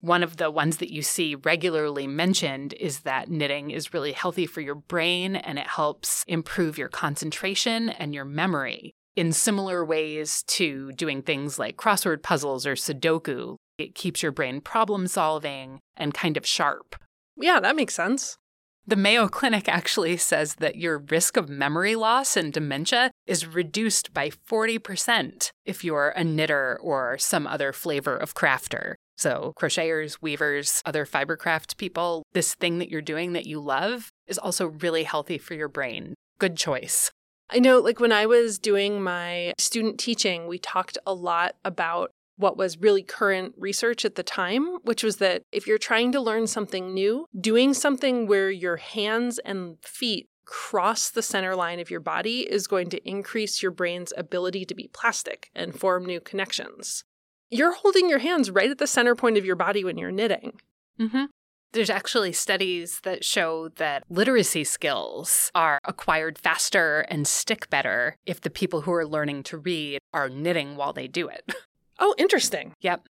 One 0.00 0.22
of 0.22 0.38
the 0.38 0.50
ones 0.50 0.78
that 0.78 0.92
you 0.92 1.02
see 1.02 1.34
regularly 1.34 2.06
mentioned 2.06 2.72
is 2.74 3.00
that 3.00 3.28
knitting 3.28 3.70
is 3.70 3.92
really 3.92 4.12
healthy 4.12 4.46
for 4.46 4.62
your 4.62 4.74
brain 4.74 5.36
and 5.36 5.58
it 5.58 5.66
helps 5.66 6.24
improve 6.26 6.78
your 6.78 6.88
concentration 6.88 7.90
and 7.90 8.14
your 8.14 8.24
memory 8.24 8.94
in 9.14 9.32
similar 9.32 9.84
ways 9.84 10.42
to 10.44 10.92
doing 10.92 11.20
things 11.20 11.58
like 11.58 11.76
crossword 11.76 12.22
puzzles 12.22 12.66
or 12.66 12.76
Sudoku. 12.76 13.56
It 13.76 13.94
keeps 13.94 14.22
your 14.22 14.32
brain 14.32 14.62
problem 14.62 15.06
solving 15.06 15.80
and 15.98 16.14
kind 16.14 16.38
of 16.38 16.46
sharp. 16.46 16.96
Yeah, 17.36 17.60
that 17.60 17.76
makes 17.76 17.94
sense. 17.94 18.38
The 18.86 18.96
Mayo 18.96 19.28
Clinic 19.28 19.68
actually 19.68 20.16
says 20.16 20.56
that 20.56 20.76
your 20.76 20.98
risk 20.98 21.36
of 21.36 21.50
memory 21.50 21.94
loss 21.94 22.36
and 22.36 22.52
dementia 22.52 23.10
is 23.26 23.46
reduced 23.46 24.14
by 24.14 24.30
40% 24.30 25.50
if 25.66 25.84
you're 25.84 26.08
a 26.16 26.24
knitter 26.24 26.78
or 26.82 27.18
some 27.18 27.46
other 27.46 27.72
flavor 27.74 28.16
of 28.16 28.34
crafter. 28.34 28.94
So, 29.20 29.52
crocheters, 29.60 30.16
weavers, 30.22 30.80
other 30.86 31.04
fibercraft 31.04 31.76
people, 31.76 32.22
this 32.32 32.54
thing 32.54 32.78
that 32.78 32.88
you're 32.88 33.02
doing 33.02 33.34
that 33.34 33.44
you 33.44 33.60
love 33.60 34.08
is 34.26 34.38
also 34.38 34.68
really 34.68 35.02
healthy 35.02 35.36
for 35.36 35.52
your 35.52 35.68
brain. 35.68 36.14
Good 36.38 36.56
choice. 36.56 37.10
I 37.50 37.58
know, 37.58 37.80
like 37.80 38.00
when 38.00 38.12
I 38.12 38.24
was 38.24 38.58
doing 38.58 39.02
my 39.02 39.52
student 39.58 40.00
teaching, 40.00 40.46
we 40.46 40.58
talked 40.58 40.96
a 41.06 41.12
lot 41.12 41.56
about 41.66 42.12
what 42.36 42.56
was 42.56 42.78
really 42.78 43.02
current 43.02 43.54
research 43.58 44.06
at 44.06 44.14
the 44.14 44.22
time, 44.22 44.78
which 44.84 45.02
was 45.02 45.16
that 45.18 45.42
if 45.52 45.66
you're 45.66 45.76
trying 45.76 46.12
to 46.12 46.20
learn 46.20 46.46
something 46.46 46.94
new, 46.94 47.26
doing 47.38 47.74
something 47.74 48.26
where 48.26 48.50
your 48.50 48.78
hands 48.78 49.38
and 49.40 49.76
feet 49.82 50.30
cross 50.46 51.10
the 51.10 51.20
center 51.20 51.54
line 51.54 51.78
of 51.78 51.90
your 51.90 52.00
body 52.00 52.50
is 52.50 52.66
going 52.66 52.88
to 52.88 53.06
increase 53.06 53.62
your 53.62 53.70
brain's 53.70 54.14
ability 54.16 54.64
to 54.64 54.74
be 54.74 54.88
plastic 54.94 55.50
and 55.54 55.78
form 55.78 56.06
new 56.06 56.20
connections 56.20 57.04
you're 57.50 57.74
holding 57.74 58.08
your 58.08 58.18
hands 58.18 58.50
right 58.50 58.70
at 58.70 58.78
the 58.78 58.86
center 58.86 59.14
point 59.14 59.36
of 59.36 59.44
your 59.44 59.56
body 59.56 59.84
when 59.84 59.98
you're 59.98 60.10
knitting. 60.10 60.60
Mm-hmm. 60.98 61.24
There's 61.72 61.90
actually 61.90 62.32
studies 62.32 63.00
that 63.04 63.24
show 63.24 63.68
that 63.76 64.02
literacy 64.08 64.64
skills 64.64 65.50
are 65.54 65.78
acquired 65.84 66.38
faster 66.38 67.00
and 67.08 67.28
stick 67.28 67.70
better 67.70 68.16
if 68.26 68.40
the 68.40 68.50
people 68.50 68.82
who 68.82 68.92
are 68.92 69.06
learning 69.06 69.44
to 69.44 69.58
read 69.58 70.00
are 70.12 70.28
knitting 70.28 70.76
while 70.76 70.92
they 70.92 71.06
do 71.06 71.28
it. 71.28 71.54
Oh, 72.02 72.14
interesting. 72.16 72.72
Yep. 72.80 73.02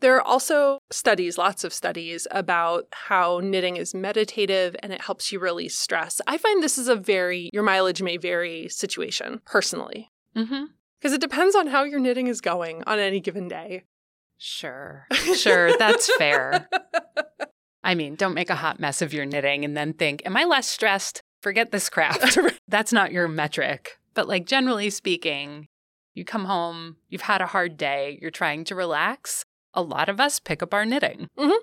There 0.00 0.14
are 0.14 0.22
also 0.22 0.78
studies, 0.90 1.36
lots 1.36 1.64
of 1.64 1.72
studies, 1.72 2.28
about 2.30 2.86
how 2.92 3.40
knitting 3.42 3.76
is 3.76 3.94
meditative 3.94 4.76
and 4.82 4.92
it 4.92 5.00
helps 5.00 5.32
you 5.32 5.40
release 5.40 5.76
stress. 5.76 6.20
I 6.26 6.38
find 6.38 6.62
this 6.62 6.78
is 6.78 6.86
a 6.86 6.94
very, 6.94 7.50
your 7.52 7.64
mileage 7.64 8.02
may 8.02 8.18
vary 8.18 8.68
situation 8.68 9.40
personally. 9.46 10.10
Mm-hmm. 10.36 10.66
Because 11.00 11.12
it 11.12 11.20
depends 11.20 11.54
on 11.54 11.68
how 11.68 11.84
your 11.84 12.00
knitting 12.00 12.26
is 12.26 12.40
going 12.40 12.82
on 12.86 12.98
any 12.98 13.20
given 13.20 13.48
day. 13.48 13.84
Sure. 14.38 15.06
Sure. 15.34 15.76
That's 15.76 16.14
fair. 16.16 16.68
I 17.84 17.94
mean, 17.94 18.14
don't 18.16 18.34
make 18.34 18.50
a 18.50 18.56
hot 18.56 18.80
mess 18.80 19.02
of 19.02 19.12
your 19.12 19.24
knitting 19.24 19.64
and 19.64 19.76
then 19.76 19.92
think, 19.92 20.22
am 20.24 20.36
I 20.36 20.44
less 20.44 20.66
stressed? 20.66 21.20
Forget 21.40 21.70
this 21.70 21.88
craft. 21.88 22.38
That's 22.68 22.92
not 22.92 23.12
your 23.12 23.28
metric. 23.28 23.98
But, 24.14 24.28
like, 24.28 24.46
generally 24.46 24.90
speaking, 24.90 25.68
you 26.14 26.24
come 26.24 26.46
home, 26.46 26.96
you've 27.08 27.20
had 27.22 27.40
a 27.40 27.46
hard 27.46 27.76
day, 27.76 28.18
you're 28.20 28.30
trying 28.30 28.64
to 28.64 28.74
relax. 28.74 29.44
A 29.74 29.82
lot 29.82 30.08
of 30.08 30.18
us 30.18 30.40
pick 30.40 30.62
up 30.62 30.72
our 30.72 30.84
knitting. 30.84 31.28
Mm-hmm. 31.38 31.62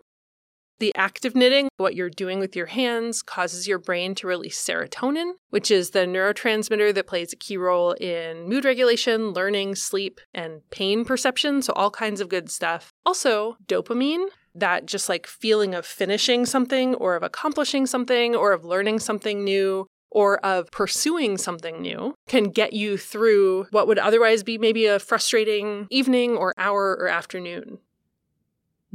The 0.79 0.93
active 0.95 1.35
knitting, 1.35 1.69
what 1.77 1.95
you're 1.95 2.09
doing 2.09 2.39
with 2.39 2.55
your 2.55 2.65
hands, 2.65 3.21
causes 3.21 3.67
your 3.67 3.79
brain 3.79 4.15
to 4.15 4.27
release 4.27 4.61
serotonin, 4.61 5.33
which 5.49 5.71
is 5.71 5.91
the 5.91 5.99
neurotransmitter 5.99 6.93
that 6.93 7.07
plays 7.07 7.31
a 7.31 7.37
key 7.37 7.57
role 7.57 7.93
in 7.93 8.49
mood 8.49 8.65
regulation, 8.65 9.29
learning, 9.29 9.75
sleep, 9.75 10.19
and 10.33 10.61
pain 10.71 11.05
perception. 11.05 11.61
So, 11.61 11.73
all 11.73 11.91
kinds 11.91 12.19
of 12.19 12.29
good 12.29 12.49
stuff. 12.49 12.91
Also, 13.05 13.57
dopamine, 13.65 14.27
that 14.55 14.85
just 14.85 15.09
like 15.09 15.27
feeling 15.27 15.73
of 15.73 15.85
finishing 15.85 16.45
something 16.45 16.95
or 16.95 17.15
of 17.15 17.23
accomplishing 17.23 17.85
something 17.85 18.35
or 18.35 18.51
of 18.51 18.65
learning 18.65 18.99
something 18.99 19.43
new 19.43 19.87
or 20.11 20.37
of 20.45 20.69
pursuing 20.71 21.37
something 21.37 21.81
new 21.81 22.13
can 22.27 22.45
get 22.45 22.73
you 22.73 22.97
through 22.97 23.65
what 23.71 23.87
would 23.87 23.97
otherwise 23.97 24.43
be 24.43 24.57
maybe 24.57 24.85
a 24.85 24.99
frustrating 24.99 25.87
evening 25.89 26.37
or 26.37 26.53
hour 26.57 26.95
or 26.99 27.07
afternoon. 27.07 27.79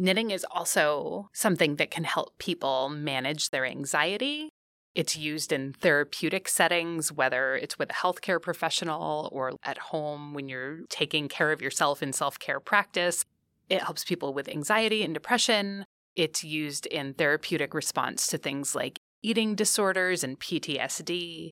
Knitting 0.01 0.31
is 0.31 0.47
also 0.53 1.29
something 1.33 1.75
that 1.75 1.91
can 1.91 2.05
help 2.05 2.39
people 2.39 2.89
manage 2.89 3.51
their 3.51 3.67
anxiety. 3.67 4.49
It's 4.95 5.17
used 5.17 5.51
in 5.51 5.73
therapeutic 5.73 6.49
settings, 6.49 7.11
whether 7.11 7.57
it's 7.57 7.81
with 7.81 7.91
a 7.91 7.95
healthcare 7.95 8.41
professional 8.41 9.29
or 9.33 9.55
at 9.65 9.77
home 9.79 10.35
when 10.35 10.49
you're 10.49 10.83
taking 10.89 11.27
care 11.27 11.51
of 11.51 11.61
yourself 11.61 12.01
in 12.01 12.13
self 12.13 12.39
care 12.39 12.61
practice. 12.61 13.25
It 13.69 13.83
helps 13.83 14.05
people 14.05 14.33
with 14.33 14.49
anxiety 14.49 15.03
and 15.03 15.13
depression. 15.13 15.85
It's 16.15 16.45
used 16.45 16.87
in 16.87 17.15
therapeutic 17.15 17.75
response 17.75 18.29
to 18.29 18.39
things 18.39 18.77
like 18.77 19.01
eating 19.25 19.57
disorders 19.57 20.23
and 20.23 20.39
PTSD. 20.39 21.51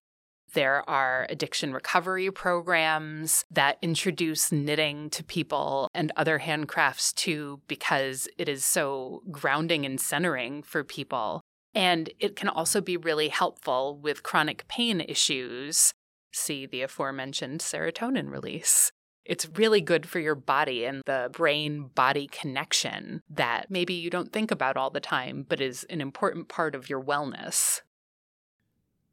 There 0.56 0.88
are 0.88 1.26
addiction 1.28 1.74
recovery 1.74 2.30
programs 2.30 3.44
that 3.50 3.76
introduce 3.82 4.50
knitting 4.50 5.10
to 5.10 5.22
people 5.22 5.90
and 5.92 6.10
other 6.16 6.38
handcrafts 6.38 7.12
too, 7.14 7.60
because 7.68 8.26
it 8.38 8.48
is 8.48 8.64
so 8.64 9.22
grounding 9.30 9.84
and 9.84 10.00
centering 10.00 10.62
for 10.62 10.82
people. 10.82 11.42
And 11.74 12.08
it 12.18 12.36
can 12.36 12.48
also 12.48 12.80
be 12.80 12.96
really 12.96 13.28
helpful 13.28 13.98
with 14.02 14.22
chronic 14.22 14.66
pain 14.66 15.02
issues. 15.02 15.92
See 16.32 16.64
the 16.64 16.80
aforementioned 16.80 17.60
serotonin 17.60 18.30
release. 18.30 18.90
It's 19.26 19.50
really 19.58 19.82
good 19.82 20.08
for 20.08 20.20
your 20.20 20.36
body 20.36 20.86
and 20.86 21.02
the 21.04 21.28
brain 21.32 21.90
body 21.94 22.28
connection 22.28 23.20
that 23.28 23.70
maybe 23.70 23.92
you 23.92 24.08
don't 24.08 24.32
think 24.32 24.50
about 24.50 24.78
all 24.78 24.88
the 24.88 25.00
time, 25.00 25.44
but 25.46 25.60
is 25.60 25.84
an 25.90 26.00
important 26.00 26.48
part 26.48 26.74
of 26.74 26.88
your 26.88 27.02
wellness. 27.02 27.82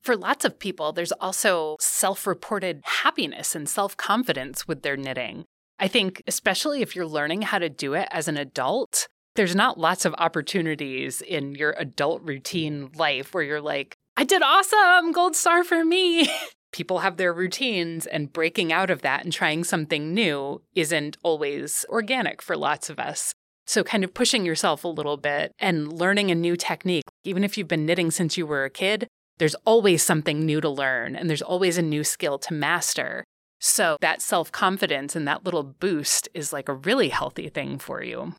For 0.03 0.17
lots 0.17 0.43
of 0.43 0.60
people, 0.60 0.91
there's 0.91 1.13
also 1.13 1.77
self 1.79 2.27
reported 2.27 2.81
happiness 2.83 3.55
and 3.55 3.69
self 3.69 3.95
confidence 3.95 4.67
with 4.67 4.81
their 4.81 4.98
knitting. 4.98 5.45
I 5.79 5.88
think, 5.88 6.22
especially 6.27 6.81
if 6.81 6.95
you're 6.95 7.07
learning 7.07 7.43
how 7.43 7.57
to 7.60 7.69
do 7.69 7.93
it 7.93 8.10
as 8.12 8.27
an 8.27 8.36
adult, 8.36 9.07
there's 9.36 9.55
not 9.55 9.79
lots 9.79 10.03
of 10.03 10.13
opportunities 10.17 11.22
in 11.22 11.55
your 11.55 11.74
adult 11.77 12.22
routine 12.22 12.89
life 12.95 13.33
where 13.33 13.43
you're 13.43 13.62
like, 13.62 13.95
I 14.17 14.25
did 14.25 14.41
awesome, 14.41 15.13
gold 15.13 15.38
star 15.38 15.63
for 15.63 15.86
me. 15.86 16.29
People 16.74 17.00
have 17.00 17.17
their 17.17 17.31
routines, 17.31 18.05
and 18.05 18.33
breaking 18.33 18.74
out 18.74 18.89
of 18.89 19.03
that 19.03 19.24
and 19.24 19.31
trying 19.31 19.63
something 19.63 20.13
new 20.13 20.62
isn't 20.75 21.17
always 21.24 21.86
organic 21.88 22.41
for 22.41 22.57
lots 22.57 22.89
of 22.89 23.00
us. 23.00 23.33
So, 23.65 23.83
kind 23.83 24.03
of 24.03 24.13
pushing 24.13 24.45
yourself 24.45 24.83
a 24.83 24.89
little 24.89 25.15
bit 25.17 25.53
and 25.60 25.93
learning 25.93 26.29
a 26.29 26.36
new 26.36 26.57
technique, 26.57 27.05
even 27.24 27.43
if 27.43 27.57
you've 27.57 27.67
been 27.69 27.86
knitting 27.86 28.12
since 28.12 28.38
you 28.38 28.45
were 28.45 28.65
a 28.65 28.69
kid, 28.69 29.07
there's 29.37 29.55
always 29.65 30.03
something 30.03 30.45
new 30.45 30.61
to 30.61 30.69
learn 30.69 31.15
and 31.15 31.29
there's 31.29 31.41
always 31.41 31.77
a 31.77 31.81
new 31.81 32.03
skill 32.03 32.37
to 32.39 32.53
master. 32.53 33.23
So, 33.59 33.97
that 34.01 34.21
self 34.21 34.51
confidence 34.51 35.15
and 35.15 35.27
that 35.27 35.45
little 35.45 35.63
boost 35.63 36.27
is 36.33 36.51
like 36.51 36.67
a 36.67 36.73
really 36.73 37.09
healthy 37.09 37.47
thing 37.47 37.79
for 37.79 38.03
you. 38.03 38.35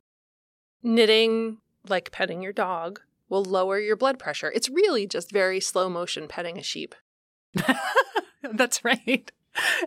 Knitting, 0.82 1.58
like 1.88 2.12
petting 2.12 2.42
your 2.42 2.52
dog, 2.52 3.00
will 3.28 3.42
lower 3.42 3.78
your 3.78 3.96
blood 3.96 4.18
pressure. 4.18 4.52
It's 4.54 4.68
really 4.68 5.06
just 5.06 5.32
very 5.32 5.60
slow 5.60 5.88
motion 5.88 6.28
petting 6.28 6.58
a 6.58 6.62
sheep. 6.62 6.94
That's 8.52 8.84
right. 8.84 9.30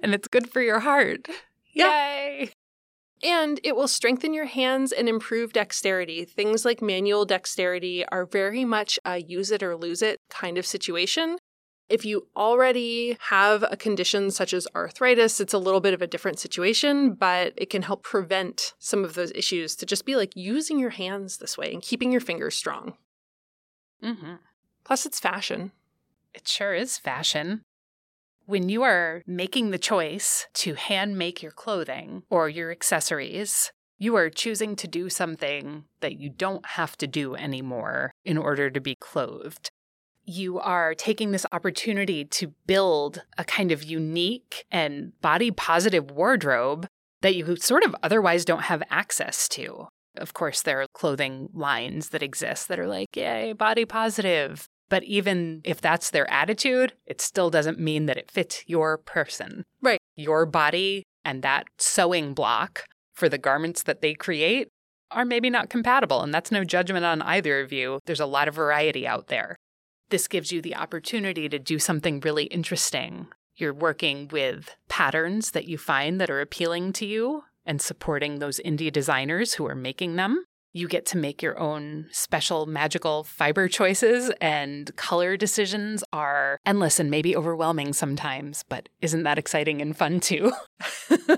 And 0.01 0.13
it's 0.15 0.27
good 0.27 0.49
for 0.49 0.61
your 0.61 0.79
heart. 0.79 1.27
Yeah. 1.71 1.87
Yay! 1.87 2.51
And 3.24 3.59
it 3.63 3.75
will 3.75 3.88
strengthen 3.88 4.33
your 4.33 4.45
hands 4.45 4.91
and 4.91 5.09
improve 5.09 5.53
dexterity. 5.53 6.24
Things 6.24 6.65
like 6.65 6.81
manual 6.81 7.25
dexterity 7.25 8.05
are 8.05 8.25
very 8.25 8.63
much 8.63 9.00
a 9.05 9.17
use 9.17 9.51
it 9.51 9.63
or 9.63 9.75
lose 9.75 10.01
it 10.01 10.19
kind 10.29 10.57
of 10.57 10.65
situation. 10.65 11.38
If 11.89 12.05
you 12.05 12.27
already 12.36 13.17
have 13.29 13.63
a 13.63 13.77
condition 13.77 14.29
such 14.29 14.53
as 14.53 14.67
arthritis, 14.75 15.39
it's 15.39 15.53
a 15.53 15.57
little 15.57 15.79
bit 15.79 15.93
of 15.93 16.01
a 16.01 16.07
different 16.07 16.38
situation, 16.38 17.13
but 17.13 17.53
it 17.55 17.69
can 17.69 17.81
help 17.81 18.03
prevent 18.03 18.74
some 18.77 19.05
of 19.05 19.13
those 19.13 19.31
issues 19.31 19.75
to 19.77 19.86
just 19.86 20.05
be 20.05 20.15
like 20.15 20.36
using 20.36 20.77
your 20.79 20.89
hands 20.89 21.38
this 21.38 21.57
way 21.57 21.74
and 21.74 21.81
keeping 21.81 22.12
your 22.12 22.21
fingers 22.21 22.55
strong. 22.55 22.97
Mm-hmm. 24.03 24.36
Plus, 24.83 25.05
it's 25.05 25.19
fashion. 25.19 25.71
It 26.33 26.47
sure 26.47 26.74
is 26.74 26.97
fashion. 26.97 27.63
When 28.47 28.69
you 28.69 28.83
are 28.83 29.23
making 29.27 29.71
the 29.71 29.77
choice 29.77 30.47
to 30.53 30.75
hand 30.75 31.17
make 31.17 31.43
your 31.43 31.51
clothing 31.51 32.23
or 32.29 32.47
your 32.47 32.71
accessories, 32.71 33.73
you 33.97 34.15
are 34.15 34.29
choosing 34.29 34.77
to 34.77 34.87
do 34.87 35.09
something 35.09 35.83
that 35.99 36.17
you 36.17 36.29
don't 36.29 36.65
have 36.65 36.95
to 36.99 37.07
do 37.07 37.35
anymore 37.35 38.13
in 38.23 38.37
order 38.37 38.69
to 38.69 38.79
be 38.79 38.95
clothed. 39.01 39.69
You 40.23 40.59
are 40.59 40.95
taking 40.95 41.31
this 41.31 41.45
opportunity 41.51 42.23
to 42.23 42.53
build 42.65 43.21
a 43.37 43.43
kind 43.43 43.73
of 43.73 43.83
unique 43.83 44.63
and 44.71 45.11
body 45.19 45.51
positive 45.51 46.09
wardrobe 46.09 46.87
that 47.23 47.35
you 47.35 47.57
sort 47.57 47.83
of 47.83 47.97
otherwise 48.01 48.45
don't 48.45 48.63
have 48.63 48.81
access 48.89 49.49
to. 49.49 49.89
Of 50.15 50.33
course, 50.33 50.61
there 50.61 50.81
are 50.81 50.87
clothing 50.93 51.49
lines 51.53 52.09
that 52.09 52.23
exist 52.23 52.69
that 52.69 52.79
are 52.79 52.87
like, 52.87 53.13
yay, 53.13 53.51
body 53.51 53.83
positive. 53.83 54.69
But 54.89 55.03
even 55.03 55.62
if 55.63 55.82
that's 55.82 56.10
their 56.10 56.29
attitude, 56.32 56.94
it 57.06 57.22
still 57.22 57.50
doesn't 57.50 57.79
mean 57.79 58.06
that 58.06 58.17
it 58.17 58.32
fits 58.32 58.63
your 58.67 58.98
person. 58.98 59.63
Right. 59.82 60.00
Your 60.15 60.46
body 60.46 61.03
and 61.25 61.44
that 61.44 61.65
sewing 61.77 62.34
block 62.34 62.86
for 63.13 63.27
the 63.27 63.38
garments 63.38 63.84
that 63.84 64.01
they 64.01 64.13
create 64.13 64.70
are 65.12 65.25
maybe 65.25 65.50
not 65.50 65.70
compatible. 65.70 66.22
And 66.22 66.34
that's 66.34 66.51
no 66.51 66.63
judgment 66.63 67.06
on 67.06 67.22
either 67.22 67.60
of 67.60 67.72
you. 67.72 68.00
There's 68.06 68.20
a 68.20 68.25
lot 68.25 68.48
of 68.48 68.56
variety 68.56 69.08
out 69.08 69.27
there. 69.27 69.58
This 70.10 70.27
gives 70.27 70.51
you 70.51 70.62
the 70.62 70.75
opportunity 70.75 71.50
to 71.50 71.60
do 71.60 71.79
something 71.79 72.22
really 72.22 72.46
interesting. 72.46 73.27
You're 73.56 73.74
working 73.74 74.29
with 74.32 74.75
patterns 74.88 75.51
that 75.51 75.67
you 75.67 75.78
find 75.78 76.21
that 76.21 76.30
are 76.30 76.41
appealing 76.41 76.93
to 76.93 77.06
you 77.06 77.43
and 77.65 77.82
supporting 77.82 78.39
those 78.39 78.62
indie 78.63 78.91
designers 78.91 79.56
who 79.56 79.67
are 79.67 79.76
making 79.76 80.15
them. 80.15 80.45
You 80.77 80.87
get 80.87 81.07
to 81.07 81.17
make 81.17 81.41
your 81.41 81.57
own 81.57 82.05
special 82.11 82.67
magical 82.67 83.23
fiber 83.23 83.67
choices, 83.67 84.31
and 84.39 84.95
color 84.95 85.35
decisions 85.35 86.03
are 86.13 86.59
endless 86.67 86.99
and 86.99 87.09
maybe 87.09 87.35
overwhelming 87.35 87.93
sometimes, 87.93 88.63
but 88.69 88.87
isn't 89.01 89.23
that 89.23 89.39
exciting 89.39 89.81
and 89.81 89.97
fun 89.97 90.19
too? 90.19 90.51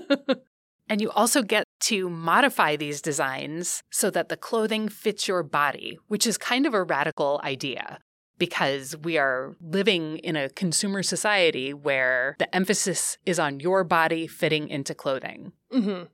and 0.90 1.00
you 1.00 1.10
also 1.12 1.42
get 1.42 1.64
to 1.84 2.10
modify 2.10 2.76
these 2.76 3.00
designs 3.00 3.82
so 3.90 4.10
that 4.10 4.28
the 4.28 4.36
clothing 4.36 4.90
fits 4.90 5.26
your 5.26 5.42
body, 5.42 5.98
which 6.08 6.26
is 6.26 6.36
kind 6.36 6.66
of 6.66 6.74
a 6.74 6.82
radical 6.82 7.40
idea 7.42 7.98
because 8.36 8.94
we 8.98 9.16
are 9.16 9.56
living 9.62 10.18
in 10.18 10.36
a 10.36 10.50
consumer 10.50 11.02
society 11.02 11.72
where 11.72 12.36
the 12.38 12.54
emphasis 12.54 13.16
is 13.24 13.38
on 13.38 13.58
your 13.58 13.84
body 13.84 14.26
fitting 14.26 14.68
into 14.68 14.94
clothing. 14.94 15.52
Mm-hmm. 15.72 16.04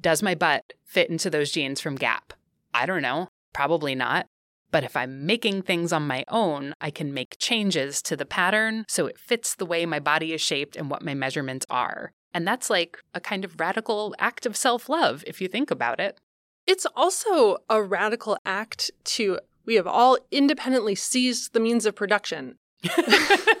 Does 0.00 0.22
my 0.22 0.36
butt 0.36 0.74
fit 0.84 1.10
into 1.10 1.28
those 1.28 1.50
jeans 1.50 1.80
from 1.80 1.96
Gap? 1.96 2.34
I 2.74 2.86
don't 2.86 3.02
know. 3.02 3.28
Probably 3.52 3.94
not. 3.94 4.26
But 4.70 4.84
if 4.84 4.96
I'm 4.96 5.24
making 5.24 5.62
things 5.62 5.92
on 5.92 6.06
my 6.06 6.24
own, 6.28 6.74
I 6.80 6.90
can 6.90 7.14
make 7.14 7.38
changes 7.38 8.02
to 8.02 8.16
the 8.16 8.26
pattern 8.26 8.84
so 8.88 9.06
it 9.06 9.18
fits 9.18 9.54
the 9.54 9.64
way 9.64 9.86
my 9.86 9.98
body 9.98 10.32
is 10.32 10.40
shaped 10.40 10.76
and 10.76 10.90
what 10.90 11.02
my 11.02 11.14
measurements 11.14 11.64
are. 11.70 12.12
And 12.34 12.46
that's 12.46 12.68
like 12.68 12.98
a 13.14 13.20
kind 13.20 13.44
of 13.44 13.58
radical 13.58 14.14
act 14.18 14.44
of 14.44 14.56
self 14.56 14.88
love 14.88 15.24
if 15.26 15.40
you 15.40 15.48
think 15.48 15.70
about 15.70 16.00
it. 16.00 16.18
It's 16.66 16.86
also 16.94 17.58
a 17.70 17.82
radical 17.82 18.36
act 18.44 18.90
to, 19.04 19.38
we 19.64 19.76
have 19.76 19.86
all 19.86 20.18
independently 20.30 20.94
seized 20.94 21.54
the 21.54 21.60
means 21.60 21.86
of 21.86 21.94
production. 21.94 22.56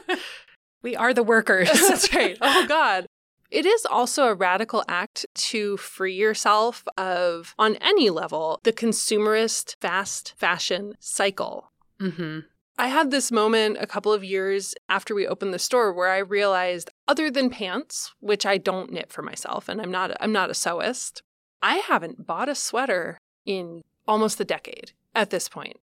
we 0.82 0.94
are 0.94 1.14
the 1.14 1.22
workers. 1.22 1.70
That's 1.72 2.12
right. 2.14 2.36
Oh, 2.42 2.66
God. 2.66 3.06
It 3.50 3.64
is 3.64 3.86
also 3.86 4.24
a 4.24 4.34
radical 4.34 4.84
act 4.88 5.24
to 5.34 5.76
free 5.78 6.14
yourself 6.14 6.84
of, 6.98 7.54
on 7.58 7.76
any 7.76 8.10
level, 8.10 8.60
the 8.62 8.72
consumerist 8.72 9.76
fast 9.80 10.34
fashion 10.36 10.94
cycle. 11.00 11.72
Mm-hmm. 12.00 12.40
I 12.80 12.88
had 12.88 13.10
this 13.10 13.32
moment 13.32 13.78
a 13.80 13.88
couple 13.88 14.12
of 14.12 14.22
years 14.22 14.74
after 14.88 15.14
we 15.14 15.26
opened 15.26 15.52
the 15.52 15.58
store 15.58 15.92
where 15.92 16.10
I 16.10 16.18
realized 16.18 16.90
other 17.08 17.28
than 17.30 17.50
pants, 17.50 18.14
which 18.20 18.46
I 18.46 18.56
don't 18.56 18.92
knit 18.92 19.10
for 19.10 19.22
myself 19.22 19.68
and 19.68 19.80
I'm 19.80 19.90
not 19.90 20.16
I'm 20.20 20.30
not 20.30 20.50
a 20.50 20.52
sewist, 20.52 21.22
I 21.60 21.76
haven't 21.76 22.24
bought 22.24 22.48
a 22.48 22.54
sweater 22.54 23.18
in 23.44 23.82
almost 24.06 24.40
a 24.40 24.44
decade 24.44 24.92
at 25.12 25.30
this 25.30 25.48
point. 25.48 25.78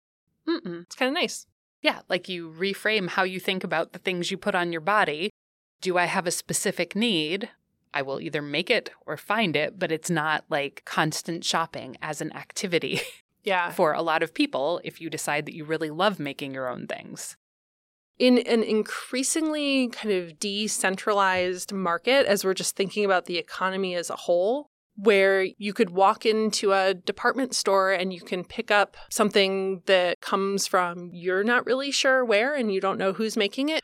Mm-mm. 0.50 0.84
It's 0.84 0.96
kind 0.96 1.08
of 1.08 1.14
nice. 1.14 1.46
Yeah, 1.82 2.00
like 2.10 2.28
you 2.28 2.52
reframe 2.52 3.08
how 3.08 3.24
you 3.24 3.40
think 3.40 3.64
about 3.64 3.94
the 3.94 4.00
things 4.00 4.30
you 4.30 4.38
put 4.38 4.54
on 4.54 4.74
your 4.74 4.82
body 4.82 5.32
do 5.82 5.98
I 5.98 6.06
have 6.06 6.28
a 6.28 6.32
specific 6.32 6.96
need? 6.96 7.50
I 7.94 8.02
will 8.02 8.22
either 8.22 8.42
make 8.42 8.70
it 8.70 8.92
or 9.06 9.18
find 9.18 9.56
it, 9.56 9.78
but 9.78 9.92
it's 9.92 10.10
not 10.10 10.46
like 10.50 10.84
constant 10.86 11.44
shopping 11.44 11.98
as 12.02 12.22
an 12.22 12.32
activity. 12.36 13.02
Yeah. 13.44 13.72
for 13.72 13.92
a 13.94 14.04
lot 14.04 14.22
of 14.22 14.36
people 14.36 14.80
if 14.84 15.02
you 15.02 15.10
decide 15.10 15.48
that 15.48 15.56
you 15.56 15.66
really 15.66 15.90
love 15.90 16.20
making 16.20 16.54
your 16.54 16.70
own 16.70 16.86
things. 16.86 17.38
In 18.20 18.38
an 18.38 18.62
increasingly 18.62 19.88
kind 19.88 20.14
of 20.14 20.38
decentralized 20.38 21.74
market, 21.74 22.28
as 22.28 22.46
we're 22.46 22.54
just 22.54 22.76
thinking 22.76 23.04
about 23.04 23.26
the 23.26 23.40
economy 23.40 23.96
as 23.96 24.12
a 24.12 24.16
whole, 24.16 24.68
where 24.96 25.48
you 25.58 25.74
could 25.74 25.90
walk 25.90 26.24
into 26.24 26.72
a 26.72 26.94
department 26.94 27.56
store 27.56 27.92
and 27.92 28.14
you 28.14 28.22
can 28.22 28.44
pick 28.44 28.70
up 28.70 28.96
something 29.10 29.82
that 29.88 30.22
comes 30.22 30.68
from 30.68 31.10
you're 31.12 31.44
not 31.44 31.66
really 31.66 31.90
sure 31.90 32.24
where 32.24 32.54
and 32.54 32.72
you 32.72 32.80
don't 32.80 33.00
know 33.00 33.14
who's 33.14 33.36
making 33.36 33.70
it, 33.70 33.82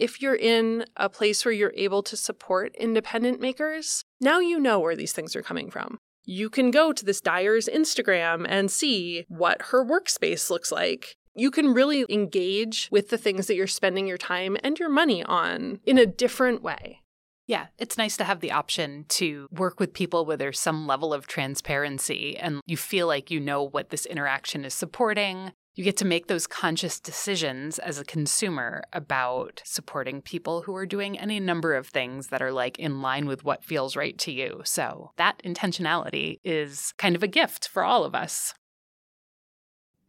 if 0.00 0.22
you're 0.22 0.34
in 0.34 0.84
a 0.96 1.08
place 1.08 1.44
where 1.44 1.52
you're 1.52 1.74
able 1.76 2.02
to 2.04 2.16
support 2.16 2.74
independent 2.76 3.40
makers, 3.40 4.02
now 4.20 4.40
you 4.40 4.58
know 4.58 4.80
where 4.80 4.96
these 4.96 5.12
things 5.12 5.36
are 5.36 5.42
coming 5.42 5.70
from. 5.70 5.98
You 6.24 6.48
can 6.48 6.70
go 6.70 6.92
to 6.92 7.04
this 7.04 7.20
dyer's 7.20 7.68
Instagram 7.68 8.46
and 8.48 8.70
see 8.70 9.26
what 9.28 9.60
her 9.70 9.84
workspace 9.84 10.48
looks 10.48 10.72
like. 10.72 11.16
You 11.34 11.50
can 11.50 11.74
really 11.74 12.06
engage 12.08 12.88
with 12.90 13.10
the 13.10 13.18
things 13.18 13.46
that 13.46 13.56
you're 13.56 13.66
spending 13.66 14.06
your 14.06 14.18
time 14.18 14.56
and 14.64 14.78
your 14.78 14.88
money 14.88 15.22
on 15.22 15.80
in 15.84 15.98
a 15.98 16.06
different 16.06 16.62
way. 16.62 17.02
Yeah, 17.46 17.66
it's 17.78 17.98
nice 17.98 18.16
to 18.18 18.24
have 18.24 18.40
the 18.40 18.52
option 18.52 19.06
to 19.08 19.48
work 19.50 19.80
with 19.80 19.92
people 19.92 20.24
where 20.24 20.36
there's 20.36 20.60
some 20.60 20.86
level 20.86 21.12
of 21.12 21.26
transparency 21.26 22.36
and 22.36 22.60
you 22.64 22.76
feel 22.76 23.06
like 23.06 23.30
you 23.30 23.40
know 23.40 23.62
what 23.64 23.90
this 23.90 24.06
interaction 24.06 24.64
is 24.64 24.72
supporting. 24.72 25.52
You 25.80 25.84
get 25.84 25.96
to 25.96 26.04
make 26.04 26.26
those 26.26 26.46
conscious 26.46 27.00
decisions 27.00 27.78
as 27.78 27.98
a 27.98 28.04
consumer 28.04 28.82
about 28.92 29.62
supporting 29.64 30.20
people 30.20 30.60
who 30.60 30.76
are 30.76 30.84
doing 30.84 31.18
any 31.18 31.40
number 31.40 31.74
of 31.74 31.86
things 31.86 32.26
that 32.26 32.42
are 32.42 32.52
like 32.52 32.78
in 32.78 33.00
line 33.00 33.24
with 33.24 33.44
what 33.44 33.64
feels 33.64 33.96
right 33.96 34.18
to 34.18 34.30
you. 34.30 34.60
So, 34.66 35.12
that 35.16 35.42
intentionality 35.42 36.38
is 36.44 36.92
kind 36.98 37.16
of 37.16 37.22
a 37.22 37.26
gift 37.26 37.66
for 37.66 37.82
all 37.82 38.04
of 38.04 38.14
us. 38.14 38.52